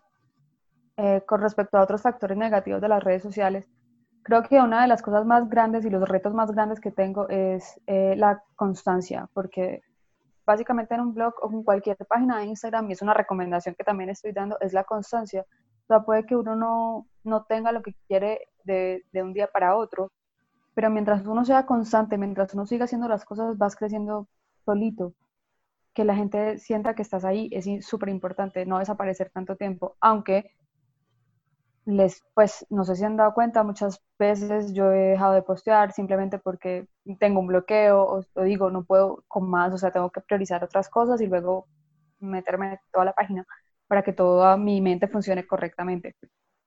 Eh, 0.98 1.22
con 1.26 1.40
respecto 1.40 1.78
a 1.78 1.82
otros 1.82 2.02
factores 2.02 2.36
negativos 2.36 2.82
de 2.82 2.88
las 2.88 3.02
redes 3.02 3.22
sociales, 3.22 3.66
creo 4.22 4.42
que 4.42 4.60
una 4.60 4.82
de 4.82 4.88
las 4.88 5.00
cosas 5.00 5.24
más 5.24 5.48
grandes 5.48 5.86
y 5.86 5.90
los 5.90 6.06
retos 6.06 6.34
más 6.34 6.52
grandes 6.52 6.80
que 6.80 6.90
tengo 6.90 7.26
es 7.30 7.80
eh, 7.86 8.14
la 8.18 8.44
constancia, 8.54 9.26
porque 9.32 9.80
básicamente 10.44 10.94
en 10.94 11.00
un 11.00 11.14
blog 11.14 11.32
o 11.40 11.50
en 11.50 11.62
cualquier 11.62 11.96
página 12.06 12.40
de 12.40 12.44
Instagram, 12.44 12.90
y 12.90 12.92
es 12.92 13.00
una 13.00 13.14
recomendación 13.14 13.74
que 13.74 13.84
también 13.84 14.10
estoy 14.10 14.32
dando, 14.32 14.58
es 14.60 14.74
la 14.74 14.84
constancia. 14.84 15.46
O 15.84 15.86
sea, 15.86 16.02
puede 16.02 16.26
que 16.26 16.36
uno 16.36 16.56
no, 16.56 17.06
no 17.24 17.44
tenga 17.44 17.72
lo 17.72 17.80
que 17.80 17.94
quiere 18.06 18.48
de, 18.64 19.02
de 19.12 19.22
un 19.22 19.32
día 19.32 19.46
para 19.46 19.76
otro, 19.76 20.12
pero 20.74 20.90
mientras 20.90 21.26
uno 21.26 21.44
sea 21.44 21.66
constante, 21.66 22.18
mientras 22.18 22.54
uno 22.54 22.66
siga 22.66 22.84
haciendo 22.84 23.08
las 23.08 23.24
cosas, 23.24 23.58
vas 23.58 23.76
creciendo 23.76 24.28
solito 24.64 25.14
que 25.94 26.04
la 26.04 26.14
gente 26.14 26.58
sienta 26.58 26.94
que 26.94 27.02
estás 27.02 27.24
ahí 27.24 27.48
es 27.52 27.66
súper 27.86 28.08
importante, 28.10 28.66
no 28.66 28.78
desaparecer 28.78 29.30
tanto 29.30 29.56
tiempo, 29.56 29.96
aunque 30.00 30.52
les, 31.84 32.22
pues 32.34 32.66
no 32.70 32.84
sé 32.84 32.94
si 32.96 33.04
han 33.04 33.16
dado 33.16 33.34
cuenta, 33.34 33.62
muchas 33.64 34.00
veces 34.18 34.72
yo 34.72 34.92
he 34.92 35.10
dejado 35.10 35.34
de 35.34 35.42
postear 35.42 35.92
simplemente 35.92 36.38
porque 36.38 36.86
tengo 37.18 37.40
un 37.40 37.48
bloqueo 37.48 38.02
o, 38.34 38.42
digo 38.44 38.70
no 38.70 38.84
puedo 38.84 39.24
con 39.28 39.48
más, 39.50 39.72
o 39.74 39.78
sea, 39.78 39.90
tengo 39.90 40.10
que 40.10 40.20
priorizar 40.20 40.62
otras 40.62 40.88
cosas 40.88 41.20
y 41.20 41.26
luego 41.26 41.66
meterme 42.20 42.80
toda 42.92 43.04
la 43.06 43.12
página 43.14 43.46
para 43.88 44.02
que 44.02 44.12
toda 44.12 44.56
mi 44.56 44.80
mente 44.80 45.08
funcione 45.08 45.46
correctamente. 45.46 46.16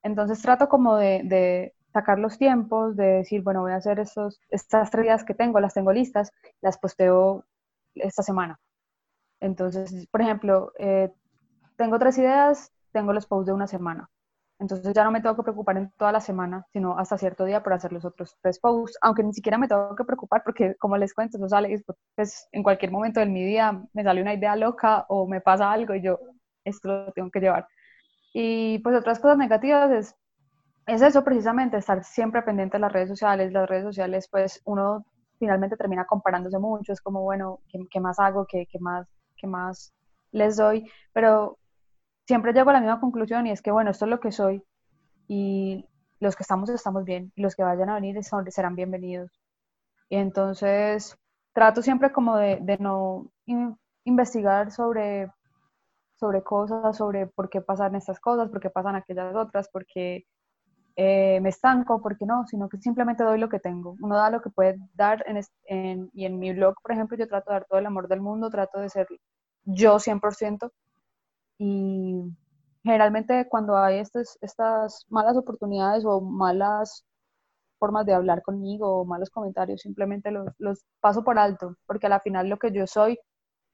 Entonces 0.01 0.41
trato 0.41 0.67
como 0.67 0.97
de 0.97 1.73
sacar 1.93 2.19
los 2.19 2.37
tiempos, 2.37 2.95
de 2.97 3.05
decir, 3.05 3.43
bueno, 3.43 3.61
voy 3.61 3.71
a 3.73 3.77
hacer 3.77 3.99
estos, 3.99 4.39
estas 4.49 4.91
tres 4.91 5.03
días 5.05 5.23
que 5.23 5.35
tengo, 5.35 5.59
las 5.59 5.73
tengo 5.73 5.93
listas, 5.93 6.31
las 6.61 6.77
posteo 6.79 7.45
esta 7.95 8.23
semana 8.23 8.59
entonces, 9.43 10.07
por 10.09 10.21
ejemplo, 10.21 10.71
eh, 10.79 11.11
tengo 11.77 11.99
tres 11.99 12.17
ideas, 12.17 12.71
tengo 12.93 13.11
los 13.13 13.25
posts 13.27 13.47
de 13.47 13.53
una 13.53 13.67
semana. 13.67 14.09
Entonces 14.59 14.93
ya 14.93 15.03
no 15.03 15.11
me 15.11 15.19
tengo 15.21 15.35
que 15.35 15.43
preocupar 15.43 15.77
en 15.77 15.91
toda 15.97 16.11
la 16.13 16.21
semana, 16.21 16.65
sino 16.71 16.97
hasta 16.97 17.17
cierto 17.17 17.43
día 17.43 17.61
por 17.61 17.73
hacer 17.73 17.91
los 17.91 18.05
otros 18.05 18.37
tres 18.41 18.59
posts, 18.59 18.97
aunque 19.01 19.23
ni 19.23 19.33
siquiera 19.33 19.57
me 19.57 19.67
tengo 19.67 19.95
que 19.95 20.05
preocupar 20.05 20.43
porque, 20.45 20.75
como 20.77 20.95
les 20.97 21.13
cuento, 21.13 21.37
eso 21.37 21.49
sale, 21.49 21.83
pues, 22.15 22.47
en 22.53 22.63
cualquier 22.63 22.91
momento 22.91 23.19
de 23.19 23.25
mi 23.25 23.43
día 23.43 23.83
me 23.93 24.03
sale 24.03 24.21
una 24.21 24.33
idea 24.33 24.55
loca 24.55 25.05
o 25.09 25.27
me 25.27 25.41
pasa 25.41 25.71
algo 25.71 25.93
y 25.95 26.01
yo 26.01 26.19
esto 26.63 26.87
lo 27.07 27.11
tengo 27.13 27.29
que 27.31 27.41
llevar. 27.41 27.67
Y 28.33 28.79
pues 28.79 28.95
otras 28.95 29.19
cosas 29.19 29.37
negativas 29.37 29.91
es, 29.91 30.15
es 30.87 31.01
eso 31.01 31.23
precisamente, 31.23 31.77
estar 31.77 32.03
siempre 32.03 32.41
pendiente 32.41 32.77
de 32.77 32.81
las 32.81 32.91
redes 32.91 33.09
sociales. 33.09 33.51
Las 33.51 33.69
redes 33.69 33.85
sociales, 33.85 34.27
pues 34.29 34.61
uno 34.65 35.05
finalmente 35.39 35.77
termina 35.77 36.05
comparándose 36.05 36.59
mucho, 36.59 36.93
es 36.93 37.01
como, 37.01 37.21
bueno, 37.21 37.59
¿qué, 37.69 37.79
qué 37.89 37.99
más 37.99 38.19
hago? 38.19 38.45
¿Qué, 38.47 38.67
¿Qué 38.67 38.79
más 38.79 39.07
más 39.47 39.93
les 40.31 40.57
doy, 40.57 40.89
pero 41.13 41.57
siempre 42.25 42.53
llego 42.53 42.69
a 42.69 42.73
la 42.73 42.79
misma 42.79 42.99
conclusión 42.99 43.47
y 43.47 43.51
es 43.51 43.61
que, 43.61 43.71
bueno, 43.71 43.91
esto 43.91 44.05
es 44.05 44.11
lo 44.11 44.19
que 44.19 44.31
soy 44.31 44.63
y 45.27 45.87
los 46.19 46.35
que 46.35 46.43
estamos 46.43 46.69
estamos 46.69 47.03
bien 47.03 47.31
y 47.35 47.41
los 47.41 47.55
que 47.55 47.63
vayan 47.63 47.89
a 47.89 47.95
venir 47.95 48.17
serán 48.23 48.75
bienvenidos. 48.75 49.31
Y 50.09 50.17
entonces 50.17 51.17
trato 51.53 51.81
siempre 51.81 52.11
como 52.11 52.37
de, 52.37 52.59
de 52.61 52.77
no 52.77 53.31
investigar 54.05 54.71
sobre, 54.71 55.31
sobre 56.15 56.43
cosas, 56.43 56.97
sobre 56.97 57.27
por 57.27 57.49
qué 57.49 57.61
pasan 57.61 57.95
estas 57.95 58.19
cosas, 58.19 58.49
por 58.49 58.59
qué 58.59 58.69
pasan 58.69 58.95
aquellas 58.95 59.35
otras, 59.35 59.69
porque 59.71 60.25
eh, 60.95 61.39
me 61.41 61.49
estanco, 61.49 62.01
porque 62.01 62.25
no, 62.25 62.45
sino 62.47 62.69
que 62.69 62.77
simplemente 62.79 63.23
doy 63.23 63.39
lo 63.39 63.49
que 63.49 63.59
tengo. 63.59 63.95
Uno 64.01 64.17
da 64.17 64.29
lo 64.29 64.41
que 64.41 64.49
puede 64.49 64.77
dar 64.93 65.23
en, 65.27 66.09
y 66.13 66.25
en 66.25 66.39
mi 66.39 66.53
blog, 66.53 66.75
por 66.81 66.91
ejemplo, 66.91 67.17
yo 67.17 67.27
trato 67.27 67.51
de 67.51 67.55
dar 67.55 67.65
todo 67.67 67.79
el 67.79 67.85
amor 67.85 68.07
del 68.07 68.21
mundo, 68.21 68.49
trato 68.49 68.79
de 68.79 68.89
ser 68.89 69.07
yo 69.65 69.99
100%. 69.99 70.71
Y 71.59 72.23
generalmente 72.83 73.47
cuando 73.49 73.77
hay 73.77 73.99
estas 73.99 75.05
malas 75.09 75.37
oportunidades 75.37 76.05
o 76.05 76.21
malas 76.21 77.05
formas 77.79 78.05
de 78.05 78.13
hablar 78.13 78.41
conmigo 78.43 79.01
o 79.01 79.05
malos 79.05 79.29
comentarios, 79.29 79.81
simplemente 79.81 80.31
los, 80.31 80.47
los 80.59 80.85
paso 81.01 81.23
por 81.23 81.39
alto, 81.39 81.75
porque 81.85 82.07
a 82.07 82.09
la 82.09 82.21
final 82.21 82.49
lo 82.49 82.57
que 82.57 82.71
yo 82.71 82.87
soy 82.87 83.19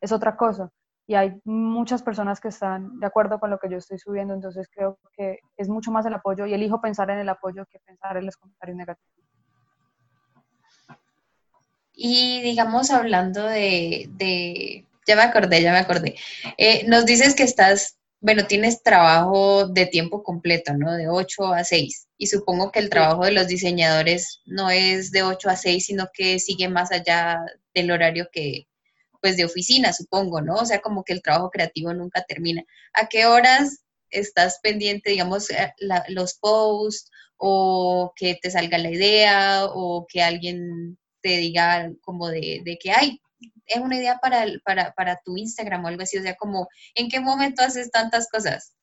es 0.01 0.11
otra 0.11 0.37
cosa. 0.37 0.71
Y 1.09 1.15
hay 1.15 1.41
muchas 1.43 2.03
personas 2.03 2.39
que 2.39 2.49
están 2.49 2.99
de 2.99 3.07
acuerdo 3.07 3.39
con 3.39 3.49
lo 3.49 3.57
que 3.57 3.67
yo 3.67 3.77
estoy 3.77 3.97
subiendo, 3.97 4.35
entonces 4.35 4.69
creo 4.71 4.99
que 5.17 5.39
es 5.57 5.67
mucho 5.67 5.89
más 5.89 6.05
el 6.05 6.13
apoyo 6.13 6.45
y 6.45 6.53
elijo 6.53 6.79
pensar 6.81 7.09
en 7.09 7.17
el 7.17 7.27
apoyo 7.27 7.65
que 7.65 7.79
pensar 7.79 8.15
en 8.17 8.27
los 8.27 8.37
comentarios 8.37 8.77
negativos. 8.77 9.25
Y 11.95 12.43
digamos, 12.43 12.91
hablando 12.91 13.43
de, 13.43 14.85
ya 15.07 15.15
me 15.15 15.23
acordé, 15.23 15.63
ya 15.63 15.71
me 15.71 15.79
acordé. 15.79 16.13
Eh, 16.59 16.87
nos 16.87 17.07
dices 17.07 17.33
que 17.33 17.41
estás 17.41 17.97
bueno, 18.21 18.45
tienes 18.45 18.83
trabajo 18.83 19.67
de 19.67 19.87
tiempo 19.87 20.21
completo, 20.21 20.73
¿no? 20.75 20.93
De 20.93 21.07
8 21.07 21.53
a 21.53 21.63
6. 21.63 22.07
Y 22.17 22.27
supongo 22.27 22.71
que 22.71 22.79
el 22.79 22.91
trabajo 22.91 23.25
de 23.25 23.31
los 23.31 23.47
diseñadores 23.47 24.41
no 24.45 24.69
es 24.69 25.11
de 25.11 25.23
8 25.23 25.49
a 25.49 25.55
6, 25.55 25.85
sino 25.85 26.09
que 26.13 26.37
sigue 26.37 26.69
más 26.69 26.91
allá 26.91 27.39
del 27.73 27.89
horario 27.89 28.27
que, 28.31 28.67
pues, 29.21 29.37
de 29.37 29.45
oficina, 29.45 29.93
supongo, 29.93 30.41
¿no? 30.41 30.55
O 30.55 30.65
sea, 30.65 30.81
como 30.81 31.03
que 31.03 31.13
el 31.13 31.21
trabajo 31.21 31.49
creativo 31.49 31.93
nunca 31.93 32.23
termina. 32.23 32.63
¿A 32.93 33.07
qué 33.07 33.25
horas 33.25 33.83
estás 34.09 34.59
pendiente, 34.61 35.11
digamos, 35.11 35.49
eh, 35.51 35.73
los 36.09 36.35
posts 36.35 37.11
o 37.37 38.13
que 38.15 38.37
te 38.41 38.51
salga 38.51 38.77
la 38.77 38.91
idea 38.91 39.65
o 39.65 40.05
que 40.07 40.21
alguien 40.21 40.97
te 41.21 41.37
diga 41.37 41.91
como 42.01 42.27
de, 42.29 42.61
de 42.63 42.77
que, 42.77 42.91
ay, 42.91 43.21
es 43.65 43.79
una 43.79 43.97
idea 43.97 44.17
para, 44.21 44.45
para, 44.65 44.91
para 44.93 45.19
tu 45.23 45.37
Instagram 45.37 45.85
o 45.85 45.87
algo 45.87 46.03
así? 46.03 46.17
O 46.17 46.21
sea, 46.21 46.35
como, 46.35 46.67
¿en 46.95 47.09
qué 47.09 47.19
momento 47.19 47.61
haces 47.61 47.91
tantas 47.91 48.27
cosas? 48.29 48.75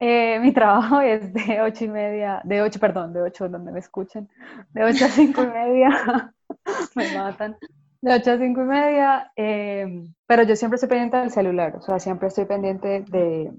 Eh, 0.00 0.38
mi 0.40 0.52
trabajo 0.52 1.00
es 1.00 1.32
de 1.32 1.60
ocho 1.62 1.84
y 1.84 1.88
media, 1.88 2.40
de 2.44 2.62
ocho, 2.62 2.78
perdón, 2.78 3.12
de 3.12 3.22
ocho, 3.22 3.48
donde 3.48 3.72
me 3.72 3.80
escuchen, 3.80 4.28
de 4.70 4.84
ocho 4.84 5.06
a 5.06 5.08
cinco 5.08 5.42
y 5.42 5.46
media, 5.46 6.34
me 6.94 7.16
matan, 7.16 7.56
de 8.04 8.14
ocho 8.14 8.32
a 8.32 8.38
cinco 8.38 8.60
y 8.60 8.64
media, 8.64 9.32
em, 9.34 10.14
pero 10.26 10.42
yo 10.42 10.54
siempre 10.56 10.74
estoy 10.76 10.90
pendiente 10.90 11.16
del 11.16 11.30
celular, 11.30 11.76
o 11.76 11.80
sea, 11.80 11.98
siempre 11.98 12.28
estoy 12.28 12.44
pendiente 12.44 13.02
de, 13.08 13.50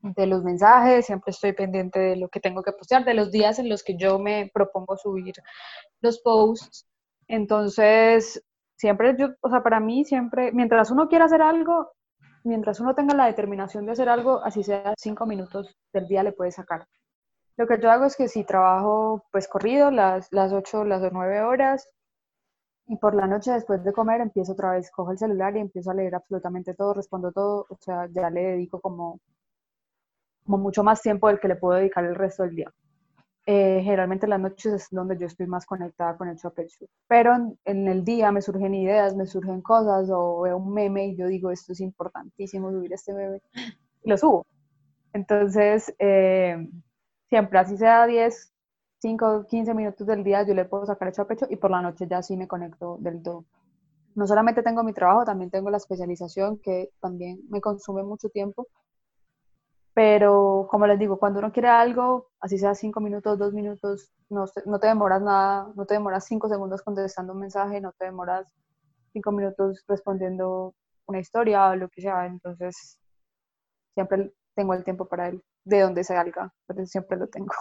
de 0.00 0.26
los 0.26 0.42
mensajes, 0.42 1.06
siempre 1.06 1.30
estoy 1.30 1.52
pendiente 1.52 2.00
de 2.00 2.16
lo 2.16 2.28
que 2.28 2.40
tengo 2.40 2.64
que 2.64 2.72
postear, 2.72 3.04
de 3.04 3.14
los 3.14 3.30
días 3.30 3.60
en 3.60 3.68
los 3.68 3.84
que 3.84 3.96
yo 3.96 4.18
me 4.18 4.50
propongo 4.52 4.96
subir 4.96 5.34
los 6.00 6.18
posts. 6.20 6.88
Entonces, 7.28 8.44
siempre 8.76 9.14
yo, 9.16 9.28
o 9.40 9.48
sea, 9.48 9.62
para 9.62 9.78
mí 9.78 10.04
siempre, 10.04 10.50
mientras 10.52 10.90
uno 10.90 11.08
quiera 11.08 11.26
hacer 11.26 11.40
algo, 11.42 11.92
mientras 12.42 12.80
uno 12.80 12.96
tenga 12.96 13.14
la 13.14 13.26
determinación 13.26 13.86
de 13.86 13.92
hacer 13.92 14.08
algo, 14.08 14.42
así 14.44 14.64
sea 14.64 14.92
cinco 14.98 15.24
minutos 15.24 15.76
del 15.92 16.08
día 16.08 16.24
le 16.24 16.32
puede 16.32 16.50
sacar. 16.50 16.88
Lo 17.56 17.68
que 17.68 17.78
yo 17.80 17.92
hago 17.92 18.06
es 18.06 18.16
que 18.16 18.26
si 18.26 18.42
trabajo 18.42 19.24
pues 19.30 19.46
corrido 19.46 19.92
las, 19.92 20.26
las 20.32 20.52
ocho, 20.52 20.84
las 20.84 21.00
nueve 21.12 21.42
horas, 21.42 21.88
y 22.92 22.96
por 22.96 23.14
la 23.14 23.26
noche 23.26 23.52
después 23.52 23.82
de 23.82 23.92
comer 23.94 24.20
empiezo 24.20 24.52
otra 24.52 24.72
vez, 24.72 24.90
cojo 24.90 25.12
el 25.12 25.18
celular 25.18 25.56
y 25.56 25.60
empiezo 25.60 25.90
a 25.90 25.94
leer 25.94 26.14
absolutamente 26.14 26.74
todo, 26.74 26.92
respondo 26.92 27.32
todo, 27.32 27.64
o 27.70 27.76
sea, 27.80 28.06
ya 28.12 28.28
le 28.28 28.42
dedico 28.42 28.82
como, 28.82 29.18
como 30.44 30.58
mucho 30.58 30.84
más 30.84 31.00
tiempo 31.00 31.28
del 31.28 31.40
que 31.40 31.48
le 31.48 31.56
puedo 31.56 31.78
dedicar 31.78 32.04
el 32.04 32.14
resto 32.14 32.42
del 32.42 32.54
día. 32.54 32.70
Eh, 33.46 33.80
generalmente 33.82 34.26
las 34.26 34.38
noches 34.38 34.74
es 34.74 34.88
donde 34.90 35.16
yo 35.16 35.26
estoy 35.26 35.46
más 35.46 35.64
conectada 35.64 36.18
con 36.18 36.28
el 36.28 36.36
Show. 36.36 36.52
Pero 37.08 37.56
en, 37.64 37.88
el 37.88 38.04
día 38.04 38.30
me 38.30 38.42
surgen 38.42 38.74
ideas, 38.74 39.16
me 39.16 39.26
surgen 39.26 39.62
cosas, 39.62 40.10
o 40.12 40.42
veo 40.42 40.58
un 40.58 40.74
meme 40.74 41.06
y 41.06 41.16
yo 41.16 41.28
digo, 41.28 41.50
esto 41.50 41.72
es 41.72 41.80
importantísimo 41.80 42.70
subir 42.72 42.92
este 42.92 43.14
meme, 43.14 43.40
y 44.04 44.10
lo 44.10 44.18
subo. 44.18 44.44
Entonces, 45.14 45.94
eh, 45.98 46.68
siempre, 47.30 47.58
así 47.58 47.78
sea 47.78 48.06
10, 48.06 48.51
5, 49.02 49.46
15 49.48 49.74
minutos 49.74 50.06
del 50.06 50.24
día, 50.24 50.44
yo 50.44 50.54
le 50.54 50.64
puedo 50.64 50.86
sacar 50.86 51.08
el 51.08 51.26
pecho 51.26 51.46
y 51.50 51.56
por 51.56 51.70
la 51.70 51.82
noche 51.82 52.06
ya 52.08 52.22
sí 52.22 52.36
me 52.36 52.48
conecto 52.48 52.98
del 53.00 53.22
todo. 53.22 53.44
No 54.14 54.26
solamente 54.26 54.62
tengo 54.62 54.84
mi 54.84 54.92
trabajo, 54.92 55.24
también 55.24 55.50
tengo 55.50 55.70
la 55.70 55.78
especialización 55.78 56.58
que 56.58 56.90
también 57.00 57.40
me 57.50 57.60
consume 57.60 58.02
mucho 58.04 58.28
tiempo 58.28 58.68
pero 59.94 60.66
como 60.70 60.86
les 60.86 60.98
digo, 60.98 61.18
cuando 61.18 61.38
uno 61.40 61.52
quiere 61.52 61.68
algo, 61.68 62.30
así 62.40 62.58
sea 62.58 62.74
cinco 62.74 63.00
minutos, 63.00 63.38
dos 63.38 63.52
minutos, 63.52 64.10
no, 64.30 64.46
no 64.66 64.78
te 64.80 64.86
demoras 64.86 65.20
nada, 65.22 65.70
no 65.74 65.84
te 65.86 65.94
demoras 65.94 66.24
cinco 66.24 66.48
segundos 66.48 66.82
contestando 66.82 67.34
un 67.34 67.40
mensaje, 67.40 67.80
no 67.80 67.92
te 67.92 68.06
demoras 68.06 68.46
cinco 69.12 69.32
minutos 69.32 69.84
respondiendo 69.88 70.74
una 71.06 71.20
historia 71.20 71.68
o 71.70 71.76
lo 71.76 71.88
que 71.90 72.02
sea. 72.02 72.26
Entonces, 72.26 72.98
siempre 73.94 74.32
tengo 74.54 74.74
el 74.74 74.84
tiempo 74.84 75.06
para 75.08 75.28
él, 75.28 75.42
de 75.64 75.80
donde 75.80 76.04
salga, 76.04 76.52
pero 76.66 76.86
siempre 76.86 77.18
lo 77.18 77.28
tengo. 77.28 77.52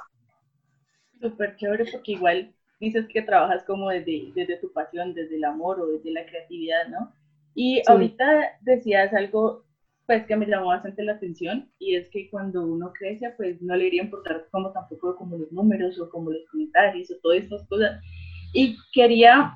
Súper 1.22 1.56
chévere 1.58 1.86
porque 1.92 2.14
igual 2.14 2.54
dices 2.80 3.08
que 3.08 3.22
trabajas 3.22 3.64
como 3.64 3.90
desde, 3.90 4.32
desde 4.34 4.58
tu 4.58 4.72
pasión, 4.74 5.14
desde 5.14 5.36
el 5.36 5.44
amor 5.44 5.80
o 5.80 5.88
desde 5.88 6.12
la 6.12 6.26
creatividad, 6.26 6.88
¿no? 6.88 7.14
Y 7.54 7.82
ahorita 7.88 8.58
decías 8.62 9.14
algo 9.14 9.64
pues 10.08 10.26
que 10.26 10.36
me 10.36 10.46
llamó 10.46 10.68
bastante 10.68 11.04
la 11.04 11.14
atención 11.14 11.70
y 11.80 11.96
es 11.96 12.10
que 12.10 12.30
cuando 12.30 12.66
uno 12.66 12.92
crece 12.92 13.30
pues 13.38 13.62
no 13.62 13.76
le 13.76 13.88
iría 13.88 14.02
a 14.02 14.06
importar 14.06 14.48
como 14.52 14.72
tampoco 14.72 15.16
como 15.16 15.38
los 15.38 15.52
números 15.52 16.00
o 16.00 16.10
como 16.10 16.32
los 16.32 16.46
comentarios 16.50 17.12
o 17.12 17.16
todas 17.22 17.44
estas 17.44 17.66
cosas 17.68 18.02
y 18.54 18.76
quería 18.94 19.54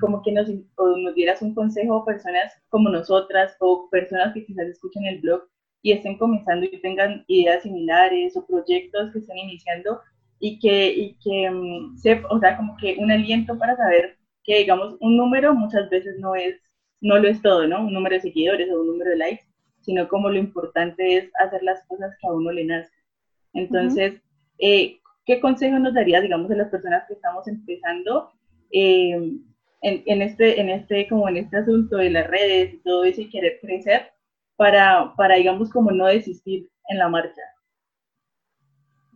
como 0.00 0.22
que 0.22 0.32
nos, 0.32 0.48
nos 0.48 1.14
dieras 1.14 1.42
un 1.42 1.54
consejo 1.54 1.98
a 1.98 2.04
personas 2.04 2.52
como 2.68 2.88
nosotras 2.88 3.56
o 3.60 3.88
personas 3.90 4.34
que 4.34 4.44
quizás 4.44 4.66
escuchen 4.66 5.04
el 5.04 5.20
blog 5.20 5.42
y 5.82 5.92
estén 5.92 6.18
comenzando 6.18 6.66
y 6.66 6.80
tengan 6.80 7.24
ideas 7.28 7.62
similares 7.62 8.36
o 8.36 8.44
proyectos 8.44 9.12
que 9.12 9.20
estén 9.20 9.38
iniciando 9.38 10.00
y 10.38 10.58
que, 10.58 10.88
y 10.88 11.14
que 11.22 11.50
um, 11.50 11.94
o 12.30 12.38
sea, 12.38 12.56
como 12.56 12.76
que 12.76 12.96
un 12.98 13.10
aliento 13.10 13.58
para 13.58 13.76
saber 13.76 14.16
que, 14.44 14.58
digamos, 14.58 14.96
un 15.00 15.16
número 15.16 15.54
muchas 15.54 15.90
veces 15.90 16.18
no 16.18 16.34
es, 16.34 16.56
no 17.00 17.18
lo 17.18 17.28
es 17.28 17.42
todo, 17.42 17.66
¿no? 17.66 17.84
Un 17.84 17.92
número 17.92 18.14
de 18.16 18.22
seguidores 18.22 18.70
o 18.70 18.80
un 18.80 18.86
número 18.88 19.10
de 19.10 19.16
likes, 19.16 19.44
sino 19.80 20.08
como 20.08 20.30
lo 20.30 20.38
importante 20.38 21.16
es 21.16 21.30
hacer 21.40 21.62
las 21.62 21.84
cosas 21.86 22.14
que 22.20 22.26
a 22.26 22.32
uno 22.32 22.52
le 22.52 22.64
nazca. 22.64 22.96
Entonces, 23.52 24.20
eh, 24.58 24.98
¿qué 25.24 25.40
consejo 25.40 25.78
nos 25.78 25.94
darías, 25.94 26.22
digamos, 26.22 26.50
a 26.50 26.56
las 26.56 26.70
personas 26.70 27.04
que 27.06 27.14
estamos 27.14 27.46
empezando 27.48 28.30
eh, 28.70 29.12
en, 29.82 30.02
en, 30.06 30.22
este, 30.22 30.60
en, 30.60 30.70
este, 30.70 31.08
como 31.08 31.28
en 31.28 31.38
este 31.38 31.58
asunto 31.58 31.96
de 31.96 32.10
las 32.10 32.26
redes 32.26 32.74
y 32.74 32.78
todo 32.78 33.04
eso 33.04 33.20
y 33.20 33.30
querer 33.30 33.58
crecer 33.60 34.12
para, 34.56 35.14
para, 35.16 35.36
digamos, 35.36 35.70
como 35.70 35.90
no 35.90 36.06
desistir 36.06 36.68
en 36.88 36.98
la 36.98 37.08
marcha? 37.08 37.42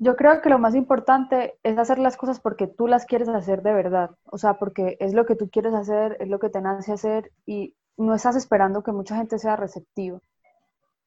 Yo 0.00 0.16
creo 0.16 0.40
que 0.40 0.50
lo 0.50 0.58
más 0.58 0.74
importante 0.74 1.58
es 1.62 1.78
hacer 1.78 2.00
las 2.00 2.16
cosas 2.16 2.40
porque 2.40 2.66
tú 2.66 2.88
las 2.88 3.06
quieres 3.06 3.28
hacer 3.28 3.62
de 3.62 3.72
verdad, 3.72 4.10
o 4.24 4.38
sea, 4.38 4.54
porque 4.54 4.96
es 4.98 5.14
lo 5.14 5.26
que 5.26 5.36
tú 5.36 5.48
quieres 5.48 5.74
hacer, 5.74 6.16
es 6.18 6.28
lo 6.28 6.40
que 6.40 6.50
te 6.50 6.60
nace 6.60 6.92
hacer 6.92 7.30
y 7.46 7.76
no 7.96 8.14
estás 8.14 8.34
esperando 8.34 8.82
que 8.82 8.92
mucha 8.92 9.16
gente 9.16 9.38
sea 9.38 9.56
receptiva 9.56 10.20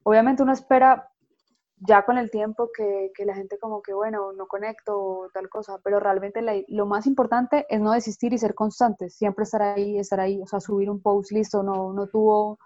obviamente 0.04 0.44
uno 0.44 0.54
espera 0.54 1.10
ya 1.78 2.06
con 2.06 2.18
el 2.18 2.32
tiempo 2.32 2.70
que, 2.74 3.12
la 3.26 3.36
gente 3.36 3.58
como 3.60 3.82
que, 3.82 3.94
bueno, 3.94 4.32
no 4.32 4.48
conecto 4.48 4.98
o 4.98 5.30
tal 5.34 5.50
cosa, 5.50 5.80
pero 5.84 6.00
realmente 6.00 6.42
lo 6.70 6.86
más 6.86 7.08
importante 7.08 7.66
es 7.68 7.82
no 7.82 7.92
desistir 7.92 8.32
y 8.32 8.38
ser 8.38 8.56
constante, 8.56 9.10
siempre 9.10 9.44
estar 9.44 9.62
ahí, 9.62 9.98
estar 9.98 10.20
ahí, 10.20 10.42
o 10.42 10.48
sea, 10.48 10.62
subir 10.62 10.90
un 10.90 11.02
post 11.02 11.32
listo, 11.32 11.62
no, 11.62 11.92
no 11.92 12.08
tuvo 12.08 12.58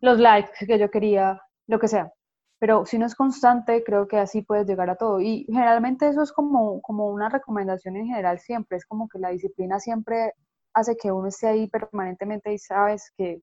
los 0.00 0.18
likes 0.18 0.66
que 0.66 0.78
yo 0.78 0.90
quería, 0.90 1.42
lo 1.66 1.78
que 1.78 1.88
sea. 1.88 2.10
Pero 2.58 2.86
si 2.86 2.98
no 2.98 3.06
es 3.06 3.14
constante, 3.14 3.84
creo 3.84 4.08
que 4.08 4.18
así 4.18 4.42
puedes 4.42 4.66
llegar 4.66 4.90
a 4.90 4.96
todo. 4.96 5.20
Y 5.20 5.44
generalmente 5.46 6.08
eso 6.08 6.22
es 6.22 6.32
como, 6.32 6.80
como 6.82 7.08
una 7.08 7.28
recomendación 7.28 7.96
en 7.96 8.06
general 8.06 8.38
siempre, 8.40 8.78
es 8.78 8.86
como 8.86 9.08
que 9.08 9.18
la 9.18 9.30
disciplina 9.30 9.80
siempre 9.80 10.34
hace 10.74 10.96
que 10.96 11.12
uno 11.12 11.28
esté 11.28 11.48
ahí 11.48 11.68
permanentemente 11.68 12.52
y 12.52 12.58
sabes 12.58 13.12
que, 13.16 13.42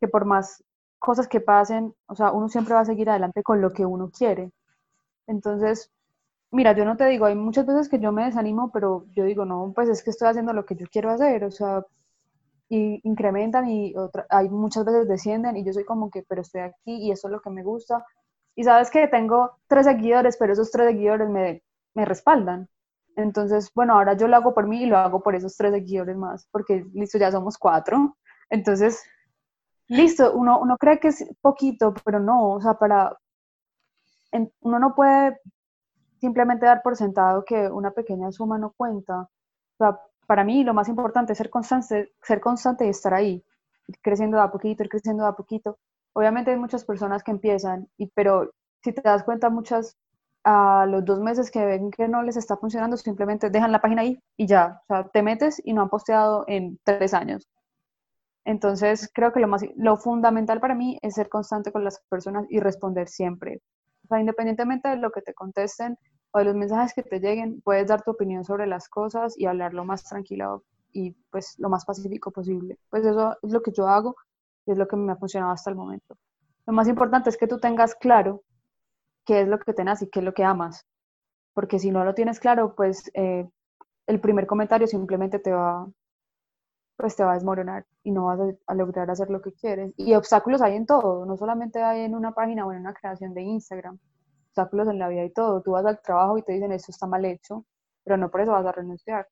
que 0.00 0.08
por 0.08 0.24
más 0.24 0.62
cosas 0.98 1.28
que 1.28 1.40
pasen, 1.40 1.94
o 2.06 2.14
sea, 2.14 2.32
uno 2.32 2.48
siempre 2.48 2.74
va 2.74 2.80
a 2.80 2.84
seguir 2.84 3.10
adelante 3.10 3.42
con 3.42 3.60
lo 3.60 3.70
que 3.72 3.86
uno 3.86 4.10
quiere. 4.10 4.50
Entonces, 5.26 5.90
mira, 6.52 6.74
yo 6.74 6.84
no 6.84 6.96
te 6.96 7.06
digo, 7.06 7.26
hay 7.26 7.34
muchas 7.36 7.66
veces 7.66 7.88
que 7.88 8.00
yo 8.00 8.12
me 8.12 8.24
desanimo, 8.24 8.70
pero 8.72 9.06
yo 9.14 9.24
digo, 9.24 9.44
no, 9.44 9.72
pues 9.74 9.88
es 9.88 10.02
que 10.04 10.10
estoy 10.10 10.28
haciendo 10.28 10.52
lo 10.52 10.66
que 10.66 10.76
yo 10.76 10.86
quiero 10.90 11.10
hacer, 11.10 11.44
o 11.44 11.50
sea, 11.50 11.84
y 12.68 13.00
incrementan 13.08 13.68
y 13.68 13.94
hay 14.28 14.48
muchas 14.48 14.84
veces 14.84 15.08
descienden 15.08 15.56
y 15.56 15.64
yo 15.64 15.72
soy 15.72 15.84
como 15.84 16.10
que, 16.10 16.24
pero 16.28 16.42
estoy 16.42 16.62
aquí 16.62 16.96
y 17.06 17.12
eso 17.12 17.28
es 17.28 17.32
lo 17.32 17.40
que 17.40 17.50
me 17.50 17.62
gusta. 17.62 18.04
Y 18.56 18.64
sabes 18.64 18.90
que 18.90 19.06
tengo 19.08 19.58
tres 19.68 19.86
seguidores, 19.86 20.36
pero 20.38 20.52
esos 20.52 20.70
tres 20.70 20.88
seguidores 20.88 21.28
me, 21.28 21.62
me 21.94 22.04
respaldan. 22.04 22.68
Entonces, 23.16 23.70
bueno, 23.74 23.94
ahora 23.94 24.16
yo 24.16 24.28
lo 24.28 24.36
hago 24.36 24.54
por 24.54 24.66
mí 24.66 24.82
y 24.82 24.86
lo 24.86 24.98
hago 24.98 25.22
por 25.22 25.34
esos 25.34 25.56
tres 25.56 25.72
seguidores 25.72 26.16
más, 26.16 26.48
porque 26.50 26.84
listo, 26.92 27.18
ya 27.18 27.30
somos 27.30 27.58
cuatro. 27.58 28.16
Entonces, 28.50 29.02
listo, 29.88 30.32
uno, 30.34 30.60
uno 30.60 30.76
cree 30.76 30.98
que 30.98 31.08
es 31.08 31.24
poquito, 31.40 31.94
pero 32.04 32.20
no, 32.20 32.52
o 32.52 32.60
sea, 32.60 32.74
para, 32.74 33.16
uno 34.60 34.78
no 34.78 34.94
puede 34.94 35.38
simplemente 36.20 36.66
dar 36.66 36.82
por 36.82 36.96
sentado 36.96 37.44
que 37.44 37.68
una 37.68 37.90
pequeña 37.92 38.32
suma 38.32 38.58
no 38.58 38.72
cuenta. 38.76 39.28
O 39.78 39.98
para 40.26 40.44
mí 40.44 40.64
lo 40.64 40.74
más 40.74 40.88
importante 40.88 41.32
es 41.32 41.38
ser 41.38 41.50
constante, 41.50 42.12
ser 42.22 42.40
constante 42.40 42.86
y 42.86 42.90
estar 42.90 43.14
ahí, 43.14 43.44
creciendo 44.02 44.36
de 44.36 44.44
a 44.44 44.50
poquito, 44.50 44.82
ir 44.82 44.88
creciendo 44.88 45.24
de 45.24 45.30
a 45.30 45.32
poquito. 45.32 45.78
Obviamente 46.12 46.50
hay 46.50 46.58
muchas 46.58 46.84
personas 46.84 47.22
que 47.22 47.30
empiezan, 47.30 47.88
y, 47.96 48.08
pero 48.08 48.50
si 48.82 48.92
te 48.92 49.02
das 49.02 49.24
cuenta, 49.24 49.50
muchas 49.50 49.96
a 50.44 50.86
los 50.86 51.04
dos 51.04 51.18
meses 51.20 51.50
que 51.50 51.64
ven 51.64 51.90
que 51.90 52.06
no 52.06 52.22
les 52.22 52.36
está 52.36 52.56
funcionando, 52.56 52.96
simplemente 52.96 53.50
dejan 53.50 53.72
la 53.72 53.80
página 53.80 54.02
ahí 54.02 54.20
y 54.36 54.46
ya, 54.46 54.80
o 54.84 54.86
sea, 54.86 55.08
te 55.08 55.22
metes 55.22 55.60
y 55.64 55.72
no 55.72 55.82
han 55.82 55.88
posteado 55.88 56.44
en 56.46 56.78
tres 56.84 57.14
años. 57.14 57.48
Entonces, 58.44 59.10
creo 59.12 59.32
que 59.32 59.40
lo, 59.40 59.48
más, 59.48 59.64
lo 59.74 59.96
fundamental 59.96 60.60
para 60.60 60.76
mí 60.76 60.98
es 61.02 61.14
ser 61.14 61.28
constante 61.28 61.72
con 61.72 61.82
las 61.82 62.00
personas 62.08 62.46
y 62.48 62.60
responder 62.60 63.08
siempre. 63.08 63.60
O 64.04 64.08
sea, 64.08 64.20
independientemente 64.20 64.88
de 64.88 64.96
lo 64.98 65.10
que 65.10 65.20
te 65.20 65.34
contesten 65.34 65.98
de 66.38 66.44
los 66.44 66.54
mensajes 66.54 66.94
que 66.94 67.02
te 67.02 67.20
lleguen, 67.20 67.60
puedes 67.62 67.86
dar 67.86 68.02
tu 68.02 68.12
opinión 68.12 68.44
sobre 68.44 68.66
las 68.66 68.88
cosas 68.88 69.38
y 69.38 69.46
hablar 69.46 69.74
lo 69.74 69.84
más 69.84 70.04
tranquilo 70.04 70.64
y 70.92 71.12
pues 71.30 71.58
lo 71.58 71.68
más 71.68 71.84
pacífico 71.84 72.30
posible. 72.30 72.78
Pues 72.90 73.04
eso 73.04 73.36
es 73.42 73.52
lo 73.52 73.62
que 73.62 73.72
yo 73.72 73.86
hago 73.86 74.16
y 74.66 74.72
es 74.72 74.78
lo 74.78 74.88
que 74.88 74.96
me 74.96 75.12
ha 75.12 75.16
funcionado 75.16 75.52
hasta 75.52 75.70
el 75.70 75.76
momento. 75.76 76.16
lo 76.66 76.72
más 76.72 76.88
importante 76.88 77.30
es 77.30 77.36
que 77.36 77.46
tú 77.46 77.58
tengas 77.58 77.94
claro 77.94 78.42
qué 79.24 79.42
es 79.42 79.48
lo 79.48 79.58
que 79.58 79.72
tengas 79.74 80.02
y 80.02 80.08
qué 80.08 80.20
es 80.20 80.24
lo 80.24 80.34
que 80.34 80.44
amas. 80.44 80.86
Porque 81.54 81.78
si 81.78 81.90
no 81.90 82.04
lo 82.04 82.14
tienes 82.14 82.40
claro, 82.40 82.74
pues 82.74 83.10
eh, 83.14 83.48
el 84.06 84.20
primer 84.20 84.46
comentario 84.46 84.86
simplemente 84.86 85.38
te 85.38 85.52
va, 85.52 85.88
pues 86.96 87.16
te 87.16 87.24
va 87.24 87.32
a 87.32 87.34
desmoronar 87.34 87.86
y 88.02 88.10
no 88.10 88.26
vas 88.26 88.40
a, 88.66 88.74
lograr 88.74 89.10
hacer 89.10 89.30
lo 89.30 89.42
que 89.42 89.52
quieres. 89.52 89.92
Y 89.96 90.14
obstáculos 90.14 90.62
hay 90.62 90.76
en 90.76 90.86
todo, 90.86 91.26
no 91.26 91.36
solamente 91.36 91.82
hay 91.82 92.02
en 92.02 92.14
una 92.14 92.32
página 92.32 92.66
o 92.66 92.72
en 92.72 92.80
una 92.80 92.94
creación 92.94 93.34
de 93.34 93.42
Instagram, 93.42 93.98
obstáculos 94.56 94.88
en 94.88 94.98
la 94.98 95.08
vida 95.08 95.24
y 95.24 95.30
todo. 95.30 95.62
Tú 95.62 95.72
vas 95.72 95.84
al 95.84 96.00
trabajo 96.00 96.38
y 96.38 96.42
te 96.42 96.52
dicen 96.52 96.72
esto 96.72 96.90
está 96.90 97.06
mal 97.06 97.24
hecho, 97.24 97.64
pero 98.04 98.16
no 98.16 98.30
por 98.30 98.40
eso 98.40 98.52
vas 98.52 98.66
a 98.66 98.72
renunciar. 98.72 99.28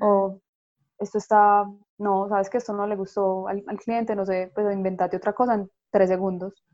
O 0.00 0.40
esto 0.98 1.18
está, 1.18 1.64
no, 1.98 2.28
sabes 2.28 2.48
que 2.50 2.58
esto 2.58 2.72
no 2.72 2.86
le 2.86 2.96
gustó 2.96 3.48
al, 3.48 3.64
cliente, 3.82 4.14
no 4.14 4.24
sé, 4.24 4.50
pues 4.54 4.72
inventate 4.72 5.16
otra 5.16 5.32
cosa 5.32 5.54
en 5.54 5.70
tres 5.90 6.08
segundos. 6.08 6.64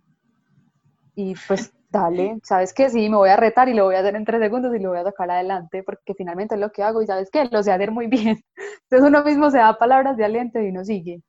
Y 1.14 1.34
pues 1.48 1.72
dale, 1.90 2.38
sabes 2.42 2.74
que 2.74 2.90
sí, 2.90 3.08
me 3.08 3.16
voy 3.16 3.30
a 3.30 3.36
retar 3.36 3.68
y 3.68 3.74
lo 3.74 3.84
voy 3.84 3.94
a 3.94 4.00
hacer 4.00 4.16
en 4.16 4.24
tres 4.24 4.40
segundos 4.40 4.74
y 4.74 4.78
lo 4.78 4.90
voy 4.90 4.98
a 4.98 5.04
sacar 5.04 5.30
adelante 5.30 5.82
porque 5.82 6.14
finalmente 6.14 6.56
es 6.56 6.60
lo 6.60 6.70
que 6.70 6.82
hago 6.82 7.00
y 7.02 7.06
sabes 7.06 7.30
que 7.30 7.46
lo 7.46 7.62
sé 7.62 7.72
hacer 7.72 7.90
muy 7.90 8.08
bien. 8.08 8.42
Entonces 8.90 9.08
uno 9.08 9.24
mismo 9.24 9.50
se 9.50 9.58
da 9.58 9.78
palabras 9.78 10.16
de 10.16 10.24
aliento 10.24 10.60
y 10.60 10.68
uno 10.68 10.84
sigue. 10.84 11.22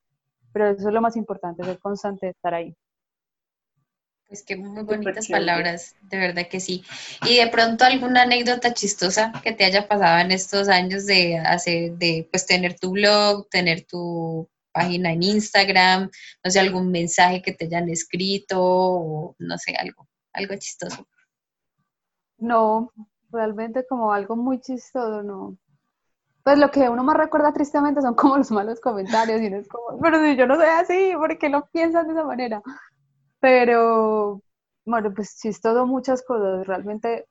Pero 0.53 0.69
eso 0.69 0.87
es 0.87 0.93
lo 0.93 1.01
más 1.01 1.15
importante, 1.15 1.63
ser 1.63 1.79
constante, 1.79 2.29
estar 2.29 2.53
ahí. 2.53 2.75
Pues 4.27 4.43
qué 4.43 4.57
muy 4.57 4.83
bonitas 4.83 5.29
palabras, 5.29 5.95
de 6.01 6.17
verdad 6.17 6.47
que 6.49 6.59
sí. 6.59 6.83
Y 7.25 7.37
de 7.37 7.47
pronto 7.47 7.85
alguna 7.85 8.23
anécdota 8.23 8.73
chistosa 8.73 9.31
que 9.41 9.53
te 9.53 9.63
haya 9.63 9.87
pasado 9.87 10.19
en 10.19 10.31
estos 10.31 10.67
años 10.67 11.05
de 11.05 11.37
hacer, 11.37 11.93
de 11.93 12.27
pues 12.29 12.45
tener 12.45 12.77
tu 12.77 12.91
blog, 12.91 13.47
tener 13.49 13.85
tu 13.85 14.49
página 14.73 15.13
en 15.13 15.23
Instagram, 15.23 16.09
no 16.43 16.51
sé, 16.51 16.59
algún 16.59 16.91
mensaje 16.91 17.41
que 17.41 17.53
te 17.53 17.65
hayan 17.65 17.87
escrito 17.89 18.57
o 18.59 19.35
no 19.39 19.57
sé, 19.57 19.75
algo, 19.75 20.07
algo 20.33 20.55
chistoso. 20.55 21.07
No, 22.37 22.91
realmente 23.31 23.85
como 23.87 24.11
algo 24.11 24.35
muy 24.35 24.59
chistoso, 24.59 25.23
no. 25.23 25.57
Pues 26.43 26.59
lo 26.59 26.69
que 26.69 26.87
uno 26.89 27.03
más 27.03 27.17
recuerda 27.17 27.53
tristemente 27.53 28.01
son 28.01 28.13
como 28.15 28.37
los 28.37 28.51
malos 28.51 28.79
comentarios 28.79 29.41
y 29.41 29.49
no 29.49 29.57
es 29.57 29.67
como, 29.67 29.99
pero 30.01 30.21
si 30.21 30.35
yo 30.35 30.45
no 30.47 30.55
soy 30.55 30.67
así, 30.67 31.13
¿por 31.15 31.37
qué 31.37 31.49
lo 31.49 31.65
piensas 31.67 32.05
de 32.05 32.13
esa 32.13 32.23
manera? 32.23 32.61
Pero, 33.39 34.41
bueno, 34.85 35.13
pues 35.13 35.37
chistoso 35.39 35.85
muchas 35.85 36.23
cosas, 36.23 36.65
realmente 36.67 37.27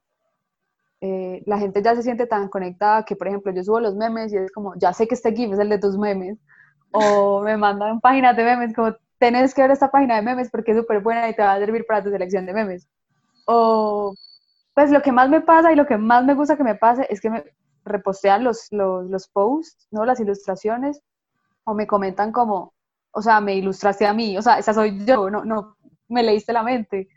eh, 1.00 1.42
la 1.46 1.58
gente 1.58 1.82
ya 1.82 1.94
se 1.94 2.02
siente 2.02 2.26
tan 2.26 2.48
conectada 2.48 3.04
que, 3.04 3.16
por 3.16 3.28
ejemplo, 3.28 3.52
yo 3.52 3.62
subo 3.62 3.80
los 3.80 3.94
memes 3.96 4.32
y 4.32 4.36
es 4.38 4.52
como, 4.52 4.74
ya 4.76 4.92
sé 4.92 5.06
que 5.06 5.14
este 5.14 5.34
GIF 5.34 5.52
es 5.52 5.58
el 5.58 5.68
de 5.68 5.78
tus 5.78 5.98
memes, 5.98 6.38
o 6.92 7.42
me 7.44 7.56
mandan 7.56 8.00
páginas 8.00 8.36
de 8.36 8.44
memes 8.44 8.74
como, 8.74 8.94
tenés 9.18 9.54
que 9.54 9.62
ver 9.62 9.70
esta 9.70 9.90
página 9.90 10.16
de 10.16 10.22
memes 10.22 10.50
porque 10.50 10.72
es 10.72 10.78
súper 10.78 11.00
buena 11.00 11.28
y 11.28 11.34
te 11.34 11.42
va 11.42 11.54
a 11.54 11.58
servir 11.58 11.86
para 11.86 12.02
tu 12.02 12.10
selección 12.10 12.46
de 12.46 12.52
memes. 12.54 12.88
O, 13.46 14.14
pues 14.74 14.90
lo 14.90 15.02
que 15.02 15.12
más 15.12 15.30
me 15.30 15.40
pasa 15.40 15.72
y 15.72 15.76
lo 15.76 15.86
que 15.86 15.96
más 15.98 16.24
me 16.24 16.34
gusta 16.34 16.56
que 16.56 16.64
me 16.64 16.74
pase 16.74 17.06
es 17.10 17.20
que 17.20 17.30
me 17.30 17.44
repostean 17.84 18.44
los, 18.44 18.68
los, 18.72 19.06
los 19.08 19.28
posts, 19.28 19.88
¿no? 19.90 20.04
Las 20.04 20.20
ilustraciones, 20.20 21.00
o 21.64 21.74
me 21.74 21.86
comentan 21.86 22.32
como, 22.32 22.74
o 23.12 23.22
sea, 23.22 23.40
me 23.40 23.54
ilustraste 23.54 24.06
a 24.06 24.12
mí, 24.14 24.36
o 24.38 24.42
sea, 24.42 24.58
esa 24.58 24.74
soy 24.74 25.04
yo, 25.06 25.30
no, 25.30 25.44
no 25.44 25.76
me 26.08 26.22
leíste 26.22 26.52
la 26.52 26.62
mente 26.62 27.08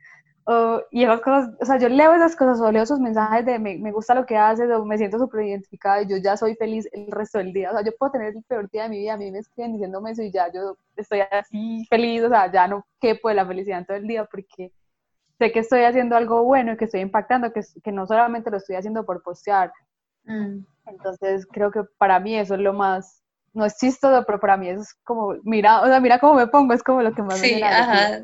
y 0.89 1.04
esas 1.04 1.21
cosas, 1.21 1.49
o 1.62 1.65
sea, 1.65 1.78
yo 1.78 1.89
leo 1.89 2.13
esas 2.15 2.36
cosas 2.36 2.60
o 2.60 2.71
leo 2.71 2.82
esos 2.82 2.99
mensajes 2.99 3.45
de 3.45 3.60
me, 3.60 3.78
me 3.78 3.91
gusta 3.91 4.15
lo 4.15 4.25
que 4.25 4.36
haces 4.36 4.69
o 4.71 4.84
me 4.84 4.97
siento 4.97 5.19
súper 5.19 5.45
identificada 5.45 6.02
y 6.02 6.08
yo 6.08 6.17
ya 6.17 6.36
soy 6.38 6.56
feliz 6.56 6.89
el 6.91 7.12
resto 7.12 7.38
del 7.38 7.54
día. 7.54 7.69
O 7.69 7.73
sea, 7.73 7.84
yo 7.84 7.91
puedo 7.97 8.13
tener 8.13 8.36
el 8.36 8.43
peor 8.43 8.69
día 8.71 8.84
de 8.84 8.89
mi 8.89 8.97
vida, 8.97 9.13
a 9.13 9.17
mí 9.17 9.30
me 9.30 9.39
escriben 9.39 9.73
diciéndome 9.73 10.12
eso 10.12 10.23
y 10.23 10.32
ya 10.32 10.52
yo 10.52 10.75
estoy 10.95 11.19
así 11.32 11.86
feliz, 11.88 12.23
o 12.23 12.30
sea, 12.30 12.52
ya 12.52 12.67
no 12.67 12.86
quepo 12.99 13.30
de 13.30 13.36
la 13.36 13.45
felicidad 13.45 13.80
en 13.80 13.86
todo 13.86 13.97
el 13.97 14.08
día 14.08 14.25
porque 14.25 14.73
sé 15.38 15.52
que 15.52 15.60
estoy 15.60 15.84
haciendo 15.84 16.15
algo 16.15 16.43
bueno 16.43 16.73
y 16.73 16.78
que 16.78 16.86
estoy 16.86 17.02
impactando, 17.02 17.54
que, 17.54 17.62
que 17.84 17.91
no 17.91 18.08
solamente 18.08 18.49
lo 18.49 18.58
estoy 18.58 18.75
haciendo 18.75 19.06
por 19.06 19.21
postear. 19.21 19.71
Mm. 20.23 20.65
Entonces, 20.88 21.45
creo 21.45 21.69
que 21.69 21.84
para 21.99 22.19
mí 22.19 22.36
eso 22.36 22.56
es 22.56 22.62
lo 22.62 22.73
más, 22.73 23.23
no 23.60 23.65
es 23.65 23.78
chistoso, 23.78 24.24
pero 24.26 24.39
para 24.39 24.58
mí 24.58 24.69
es 24.69 24.95
como, 25.04 25.36
mira, 25.43 25.82
o 25.82 25.86
sea, 25.86 26.00
mira 26.00 26.17
cómo 26.17 26.34
me 26.34 26.48
pongo, 26.48 26.74
es 26.74 26.82
como 26.82 27.04
lo 27.04 27.13
que 27.13 27.22
más 27.22 27.39
sí, 27.39 27.56
me 27.56 27.63
ajá. 27.63 28.22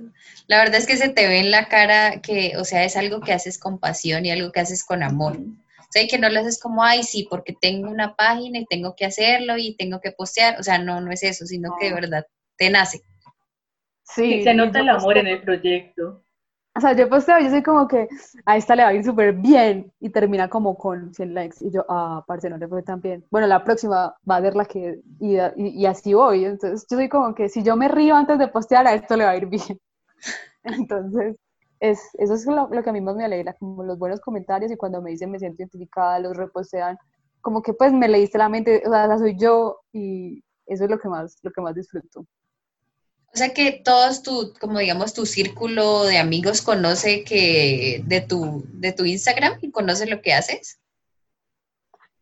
La 0.48 0.58
verdad 0.60 0.76
es 0.76 0.88
que 0.88 0.98
se 0.98 1.10
te 1.10 1.28
ve 1.28 1.39
en 1.39 1.52
la 1.52 1.67
cara 1.67 2.21
que, 2.21 2.54
o 2.58 2.63
sea, 2.63 2.84
es 2.84 2.95
algo 2.95 3.19
que 3.19 3.34
haces 3.34 3.60
con 3.60 3.80
pasión 3.80 4.26
y 4.26 4.32
algo 4.32 4.52
que 4.52 4.62
haces 4.62 4.84
con 4.84 5.04
amor. 5.04 5.38
O 5.38 5.88
sea, 5.91 6.08
que 6.08 6.17
no 6.17 6.30
lo 6.30 6.39
haces 6.39 6.60
como, 6.60 6.84
ay, 6.84 7.04
sí, 7.04 7.28
porque 7.30 7.54
tengo 7.60 7.89
una 7.89 8.15
página 8.15 8.60
y 8.60 8.65
tengo 8.65 8.95
que 8.95 9.06
hacerlo 9.06 9.58
y 9.58 9.76
tengo 9.76 10.02
que 10.02 10.12
postear. 10.12 10.60
O 10.60 10.63
sea, 10.63 10.78
no, 10.78 11.00
no 11.02 11.12
es 11.12 11.24
eso, 11.24 11.45
sino 11.45 11.76
que 11.80 11.88
de 11.88 11.93
verdad 11.93 12.26
te 12.58 12.69
nace. 12.69 13.02
Sí, 14.04 14.43
se 14.43 14.54
nota 14.54 14.80
el 14.80 14.89
amor 14.89 15.17
en 15.17 15.28
el 15.28 15.41
proyecto. 15.41 16.25
O 16.78 16.82
sea, 16.82 16.94
yo 16.94 17.08
posteo, 17.10 17.40
yo 17.40 17.50
soy 17.50 17.64
como 17.64 17.88
que 17.88 18.10
a 18.46 18.58
esta 18.58 18.76
le 18.76 18.84
va 18.84 18.90
a 18.90 18.94
ir 18.94 19.04
súper 19.04 19.34
bien 19.34 19.94
y 20.02 20.10
termina 20.10 20.50
como 20.50 20.78
con 20.78 21.14
100 21.14 21.34
likes. 21.34 21.58
Y 21.62 21.72
yo, 21.72 21.86
ah, 21.88 22.24
parce, 22.28 22.50
no 22.50 22.58
le 22.58 22.68
fue 22.68 22.84
tan 22.84 23.00
bien. 23.00 23.26
Bueno, 23.32 23.48
la 23.48 23.64
próxima 23.64 24.14
va 24.30 24.36
a 24.36 24.42
ser 24.42 24.56
la 24.56 24.66
que. 24.66 25.00
Y, 25.22 25.38
y, 25.56 25.86
así 25.86 26.14
voy. 26.14 26.44
Entonces, 26.44 26.86
yo 26.90 26.98
soy 26.98 27.08
como 27.08 27.34
que 27.34 27.48
si 27.48 27.64
yo 27.64 27.78
me 27.78 27.88
río 27.88 28.16
antes 28.16 28.38
de 28.40 28.50
postear, 28.50 28.86
a 28.88 28.94
esto 28.94 29.16
le 29.16 29.24
va 29.24 29.32
a 29.32 29.38
ir 29.38 29.46
bien. 29.46 29.80
Entonces, 30.64 31.38
es, 31.80 32.10
eso 32.16 32.34
es 32.34 32.46
lo, 32.46 32.68
lo, 32.70 32.84
que 32.84 32.90
a 32.90 32.94
mí 32.94 33.02
más 33.02 33.16
me 33.16 33.26
alegra, 33.26 33.54
como 33.54 33.84
los 33.84 33.98
buenos 33.98 34.20
comentarios 34.20 34.72
y 34.72 34.78
cuando 34.78 35.02
me 35.02 35.12
dicen 35.12 35.32
me 35.32 35.40
siento 35.40 35.62
identificada, 35.62 36.20
los 36.20 36.36
repostean, 36.36 36.98
como 37.42 37.62
que 37.62 37.74
pues 37.74 37.94
me 37.94 38.08
leíste 38.08 38.38
la 38.38 38.50
mente, 38.50 38.84
o 38.86 38.90
sea, 38.90 39.18
soy 39.18 39.38
yo 39.38 39.80
y 39.94 40.44
eso 40.66 40.86
es 40.86 40.90
lo 40.90 41.00
que 41.00 41.10
más, 41.10 41.38
lo 41.44 41.52
que 41.52 41.62
más 41.62 41.76
disfruto. 41.76 42.26
O 43.36 43.38
sea 43.38 43.54
que 43.54 43.82
todos 43.84 44.24
tu, 44.24 44.54
como 44.62 44.80
digamos, 44.80 45.13
tu 45.13 45.26
círculo 45.26 46.06
de 46.06 46.19
amigos 46.19 46.62
conoce 46.62 47.26
que 47.26 48.02
de 48.06 48.21
tu, 48.21 48.63
de 48.69 48.93
tu 48.93 49.04
Instagram 49.04 49.60
y 49.62 49.71
conoce 49.71 50.08
lo 50.08 50.21
que 50.21 50.34
haces. 50.34 50.80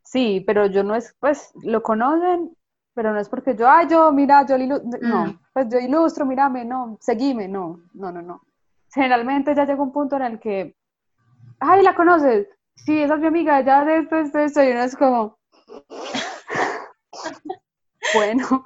Sí, 0.03 0.43
pero 0.47 0.65
yo 0.65 0.83
no 0.83 0.95
es, 0.95 1.15
pues, 1.19 1.51
lo 1.61 1.83
conocen, 1.83 2.57
pero 2.95 3.13
no 3.13 3.19
es 3.19 3.29
porque 3.29 3.55
yo, 3.55 3.69
ay, 3.69 3.85
yo, 3.91 4.11
mira, 4.11 4.43
yo, 4.47 4.57
no, 4.57 5.27
mm. 5.27 5.39
pues 5.53 5.67
yo 5.69 5.77
ilustro, 5.77 6.25
mírame, 6.25 6.65
no, 6.65 6.97
seguime, 6.99 7.47
no, 7.47 7.79
no, 7.93 8.11
no, 8.11 8.23
no. 8.23 8.41
Generalmente 8.91 9.53
ya 9.53 9.67
llega 9.67 9.83
un 9.83 9.93
punto 9.93 10.15
en 10.15 10.23
el 10.23 10.39
que, 10.39 10.75
ay, 11.59 11.83
la 11.83 11.93
conoces, 11.93 12.47
sí, 12.75 13.03
esa 13.03 13.13
es 13.13 13.19
mi 13.19 13.27
amiga, 13.27 13.61
ya 13.61 13.85
de 13.85 13.99
esto, 13.99 14.17
esto, 14.17 14.39
esto, 14.39 14.63
y 14.63 14.71
uno 14.71 14.81
es 14.81 14.95
como, 14.95 15.37
bueno, 18.15 18.65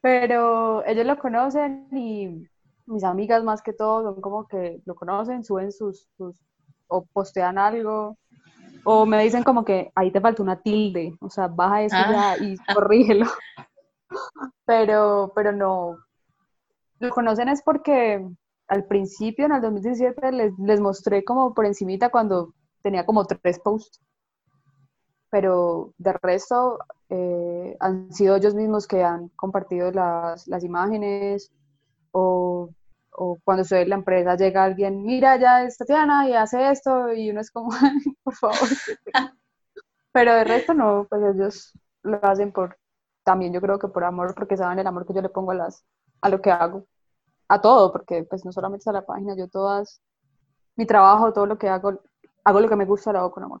pero 0.00 0.84
ellos 0.86 1.06
lo 1.06 1.18
conocen 1.18 1.88
y 1.92 2.46
mis 2.86 3.04
amigas 3.04 3.44
más 3.44 3.62
que 3.62 3.72
todo 3.72 4.02
son 4.02 4.20
como 4.20 4.46
que 4.46 4.80
lo 4.84 4.94
conocen, 4.94 5.44
suben 5.44 5.72
sus, 5.72 6.08
o 6.88 7.04
postean 7.12 7.58
algo, 7.58 8.16
o 8.84 9.06
me 9.06 9.22
dicen 9.22 9.42
como 9.42 9.64
que 9.64 9.92
ahí 9.94 10.10
te 10.10 10.20
falta 10.20 10.42
una 10.42 10.60
tilde, 10.60 11.14
o 11.20 11.30
sea, 11.30 11.48
baja 11.48 11.82
eso 11.82 11.96
ya 11.96 12.32
ah. 12.32 12.36
y 12.38 12.56
corrígelo. 12.74 13.26
pero, 14.64 15.32
pero 15.34 15.52
no, 15.52 15.98
lo 16.98 17.10
conocen 17.10 17.48
es 17.48 17.62
porque 17.62 18.26
al 18.68 18.84
principio, 18.84 19.46
en 19.46 19.52
el 19.52 19.62
2017, 19.62 20.32
les, 20.32 20.58
les 20.58 20.80
mostré 20.80 21.24
como 21.24 21.54
por 21.54 21.66
encimita 21.66 22.08
cuando 22.08 22.54
tenía 22.82 23.04
como 23.04 23.26
tres 23.26 23.58
posts 23.58 24.00
pero 25.30 25.94
de 25.98 26.12
resto 26.14 26.78
eh, 27.08 27.76
han 27.80 28.12
sido 28.12 28.36
ellos 28.36 28.54
mismos 28.54 28.86
que 28.86 29.02
han 29.02 29.28
compartido 29.30 29.90
las, 29.92 30.46
las 30.48 30.64
imágenes 30.64 31.52
o, 32.12 32.70
o, 33.12 33.38
cuando 33.44 33.62
estoy 33.62 33.82
en 33.82 33.90
la 33.90 33.94
empresa 33.96 34.36
llega 34.36 34.64
alguien, 34.64 35.02
mira, 35.02 35.36
ya 35.38 35.62
es 35.64 35.78
Tatiana 35.78 36.28
y 36.28 36.34
hace 36.34 36.70
esto 36.70 37.12
y 37.12 37.30
uno 37.30 37.40
es 37.40 37.50
como, 37.50 37.70
por 38.24 38.34
favor. 38.34 38.68
pero 40.12 40.34
de 40.34 40.44
resto 40.44 40.74
no, 40.74 41.06
pues 41.08 41.22
ellos 41.34 41.72
lo 42.02 42.24
hacen 42.24 42.52
por, 42.52 42.76
también 43.24 43.52
yo 43.52 43.60
creo 43.60 43.78
que 43.78 43.88
por 43.88 44.04
amor, 44.04 44.34
porque 44.34 44.56
saben 44.56 44.78
el 44.80 44.86
amor 44.86 45.06
que 45.06 45.14
yo 45.14 45.22
le 45.22 45.28
pongo 45.28 45.52
a, 45.52 45.54
las, 45.54 45.84
a 46.20 46.28
lo 46.28 46.40
que 46.40 46.50
hago, 46.50 46.86
a 47.48 47.60
todo, 47.60 47.92
porque 47.92 48.24
pues 48.24 48.44
no 48.44 48.52
solamente 48.52 48.90
a 48.90 48.92
la 48.92 49.06
página, 49.06 49.36
yo 49.36 49.48
todas, 49.48 50.00
mi 50.76 50.86
trabajo, 50.86 51.32
todo 51.32 51.46
lo 51.46 51.58
que 51.58 51.68
hago, 51.68 52.00
hago 52.44 52.60
lo 52.60 52.68
que 52.68 52.76
me 52.76 52.86
gusta, 52.86 53.12
lo 53.12 53.20
hago 53.20 53.32
con 53.32 53.44
amor. 53.44 53.60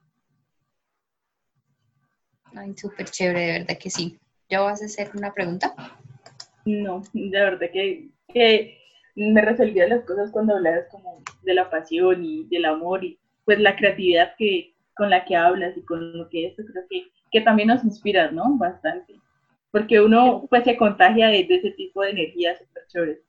Ay, 2.54 2.74
súper 2.76 3.06
chévere, 3.06 3.40
de 3.40 3.52
verdad 3.60 3.78
que 3.78 3.90
sí. 3.90 4.18
¿Ya 4.48 4.60
vas 4.60 4.82
a 4.82 4.86
hacer 4.86 5.10
una 5.14 5.32
pregunta? 5.32 5.74
No, 6.64 7.02
de 7.12 7.40
verdad 7.40 7.68
que, 7.72 8.78
me 9.16 9.42
resolvía 9.42 9.88
las 9.88 10.04
cosas 10.04 10.30
cuando 10.30 10.54
hablabas 10.54 10.86
como 10.90 11.22
de 11.42 11.54
la 11.54 11.68
pasión 11.68 12.24
y 12.24 12.44
del 12.44 12.64
amor 12.64 13.04
y 13.04 13.18
pues 13.44 13.58
la 13.58 13.76
creatividad 13.76 14.34
que 14.38 14.72
con 14.94 15.10
la 15.10 15.24
que 15.24 15.36
hablas 15.36 15.76
y 15.76 15.82
con 15.82 16.16
lo 16.16 16.28
que 16.28 16.46
esto 16.46 16.62
creo 16.64 16.84
que, 16.88 17.06
que 17.32 17.40
también 17.40 17.68
nos 17.68 17.84
inspira, 17.84 18.30
¿no? 18.30 18.56
Bastante. 18.56 19.14
Porque 19.72 20.00
uno 20.00 20.46
pues 20.48 20.64
se 20.64 20.76
contagia 20.76 21.28
de, 21.28 21.40
ese 21.48 21.70
tipo 21.72 22.02
de 22.02 22.10
energía 22.10 22.56
súper 22.56 22.86
chévere. 22.86 23.20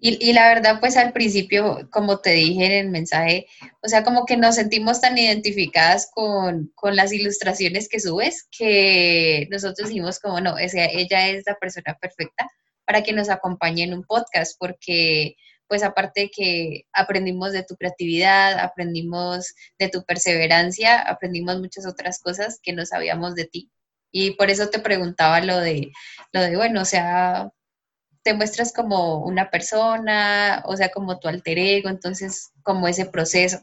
Y, 0.00 0.34
la 0.34 0.48
verdad, 0.48 0.80
pues 0.80 0.98
al 0.98 1.14
principio, 1.14 1.88
como 1.90 2.18
te 2.18 2.32
dije 2.32 2.66
en 2.66 2.72
el 2.72 2.90
mensaje, 2.90 3.46
o 3.80 3.88
sea, 3.88 4.04
como 4.04 4.26
que 4.26 4.36
nos 4.36 4.56
sentimos 4.56 5.00
tan 5.00 5.16
identificadas 5.16 6.10
con, 6.12 6.72
las 6.82 7.10
ilustraciones 7.12 7.88
que 7.88 8.00
subes 8.00 8.46
que 8.50 9.48
nosotros 9.50 9.88
dijimos 9.88 10.18
como, 10.18 10.40
no, 10.42 10.58
ella 10.58 10.84
es 11.28 11.44
la 11.46 11.54
persona 11.58 11.96
perfecta 11.98 12.50
para 12.84 13.02
que 13.02 13.14
nos 13.14 13.30
acompañe 13.30 13.84
en 13.84 13.94
un 13.94 14.04
podcast, 14.04 14.56
porque 14.58 15.36
pues 15.66 15.82
aparte 15.82 16.22
de 16.22 16.30
que 16.30 16.86
aprendimos 16.92 17.52
de 17.52 17.64
tu 17.64 17.76
creatividad, 17.76 18.58
aprendimos 18.58 19.54
de 19.78 19.88
tu 19.88 20.04
perseverancia, 20.04 21.00
aprendimos 21.00 21.58
muchas 21.58 21.86
otras 21.86 22.20
cosas 22.20 22.60
que 22.62 22.72
no 22.72 22.84
sabíamos 22.84 23.34
de 23.34 23.46
ti. 23.46 23.70
Y 24.12 24.32
por 24.32 24.50
eso 24.50 24.68
te 24.68 24.78
preguntaba 24.78 25.40
lo 25.40 25.58
de, 25.58 25.90
lo 26.32 26.42
de, 26.42 26.56
bueno, 26.56 26.82
o 26.82 26.84
sea, 26.84 27.50
te 28.24 28.34
muestras 28.34 28.72
como 28.72 29.18
una 29.18 29.50
persona, 29.50 30.62
o 30.66 30.76
sea, 30.76 30.88
como 30.88 31.20
tu 31.20 31.28
alter 31.28 31.58
ego, 31.58 31.90
entonces 31.90 32.52
como 32.62 32.88
ese 32.88 33.04
proceso. 33.04 33.60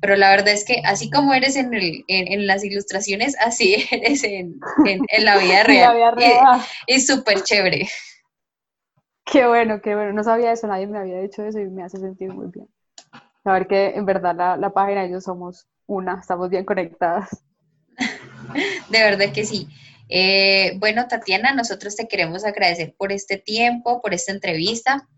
Pero 0.00 0.16
la 0.16 0.30
verdad 0.30 0.48
es 0.48 0.64
que 0.64 0.82
así 0.84 1.10
como 1.10 1.32
eres 1.32 1.56
en, 1.56 1.72
el, 1.72 2.04
en, 2.08 2.46
las 2.46 2.62
ilustraciones, 2.62 3.36
así 3.40 3.86
eres 3.90 4.22
en, 4.22 4.60
en, 4.86 5.24
la 5.24 5.38
vida 5.38 5.62
real. 5.64 5.88
la 5.88 5.94
vida 5.94 6.10
real. 6.10 6.60
Es 6.86 7.06
súper 7.06 7.42
chévere. 7.42 7.88
Qué 9.24 9.46
bueno, 9.46 9.80
qué 9.80 9.94
bueno. 9.94 10.12
No 10.12 10.24
sabía 10.24 10.52
eso, 10.52 10.66
nadie 10.66 10.86
me 10.86 10.98
había 10.98 11.20
dicho 11.20 11.42
eso 11.44 11.58
y 11.58 11.68
me 11.68 11.82
hace 11.82 11.98
sentir 11.98 12.32
muy 12.34 12.48
bien. 12.48 12.68
Saber 13.42 13.66
que 13.66 13.90
en 13.94 14.04
verdad 14.04 14.36
la, 14.36 14.56
la 14.56 14.70
página 14.70 15.06
y 15.06 15.10
yo 15.10 15.20
somos 15.20 15.66
una, 15.86 16.18
estamos 16.20 16.50
bien 16.50 16.64
conectadas. 16.64 17.44
De 18.90 18.98
verdad 19.02 19.32
que 19.32 19.44
sí. 19.44 19.68
Eh, 20.14 20.76
bueno, 20.78 21.08
Tatiana, 21.08 21.54
nosotros 21.54 21.96
te 21.96 22.06
queremos 22.06 22.44
agradecer 22.44 22.94
por 22.98 23.12
este 23.12 23.38
tiempo, 23.38 24.02
por 24.02 24.12
esta 24.12 24.30
entrevista, 24.30 25.08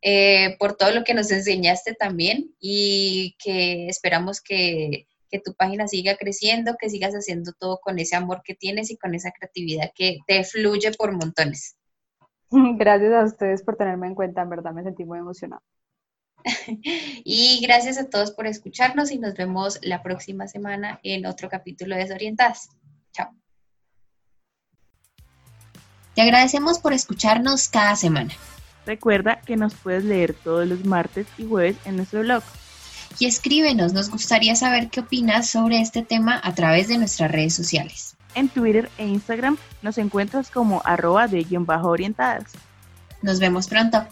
eh, 0.00 0.56
por 0.60 0.76
todo 0.76 0.92
lo 0.92 1.02
que 1.02 1.12
nos 1.12 1.32
enseñaste 1.32 1.94
también 1.94 2.54
y 2.60 3.34
que 3.42 3.88
esperamos 3.88 4.40
que, 4.40 5.08
que 5.28 5.40
tu 5.40 5.54
página 5.54 5.88
siga 5.88 6.14
creciendo, 6.14 6.76
que 6.78 6.88
sigas 6.88 7.14
haciendo 7.14 7.52
todo 7.58 7.80
con 7.82 7.98
ese 7.98 8.14
amor 8.14 8.42
que 8.44 8.54
tienes 8.54 8.92
y 8.92 8.96
con 8.96 9.16
esa 9.16 9.32
creatividad 9.32 9.90
que 9.92 10.18
te 10.28 10.44
fluye 10.44 10.92
por 10.92 11.10
montones. 11.10 11.74
Gracias 12.78 13.12
a 13.12 13.24
ustedes 13.24 13.64
por 13.64 13.76
tenerme 13.76 14.06
en 14.06 14.14
cuenta, 14.14 14.42
en 14.42 14.50
verdad 14.50 14.72
me 14.72 14.84
sentí 14.84 15.04
muy 15.04 15.18
emocionada. 15.18 15.62
y 17.24 17.60
gracias 17.66 17.98
a 17.98 18.08
todos 18.08 18.30
por 18.30 18.46
escucharnos 18.46 19.10
y 19.10 19.18
nos 19.18 19.34
vemos 19.34 19.80
la 19.82 20.02
próxima 20.04 20.46
semana 20.46 21.00
en 21.02 21.26
otro 21.26 21.48
capítulo 21.48 21.96
de 21.96 22.02
Desorientadas. 22.02 22.68
Chao. 23.12 23.34
Te 26.14 26.22
agradecemos 26.22 26.78
por 26.78 26.92
escucharnos 26.92 27.68
cada 27.68 27.96
semana. 27.96 28.32
Recuerda 28.86 29.40
que 29.40 29.56
nos 29.56 29.74
puedes 29.74 30.04
leer 30.04 30.34
todos 30.34 30.66
los 30.68 30.84
martes 30.84 31.26
y 31.38 31.46
jueves 31.46 31.76
en 31.84 31.96
nuestro 31.96 32.20
blog. 32.20 32.42
Y 33.18 33.26
escríbenos, 33.26 33.92
nos 33.92 34.10
gustaría 34.10 34.54
saber 34.56 34.90
qué 34.90 35.00
opinas 35.00 35.48
sobre 35.48 35.80
este 35.80 36.02
tema 36.02 36.40
a 36.42 36.54
través 36.54 36.88
de 36.88 36.98
nuestras 36.98 37.30
redes 37.30 37.54
sociales. 37.54 38.16
En 38.34 38.48
Twitter 38.48 38.90
e 38.98 39.06
Instagram 39.06 39.56
nos 39.82 39.98
encuentras 39.98 40.50
como 40.50 40.82
arroba 40.84 41.28
de 41.28 41.42
guion 41.44 41.66
bajo 41.66 41.88
orientadas. 41.88 42.52
Nos 43.22 43.38
vemos 43.38 43.68
pronto. 43.68 44.06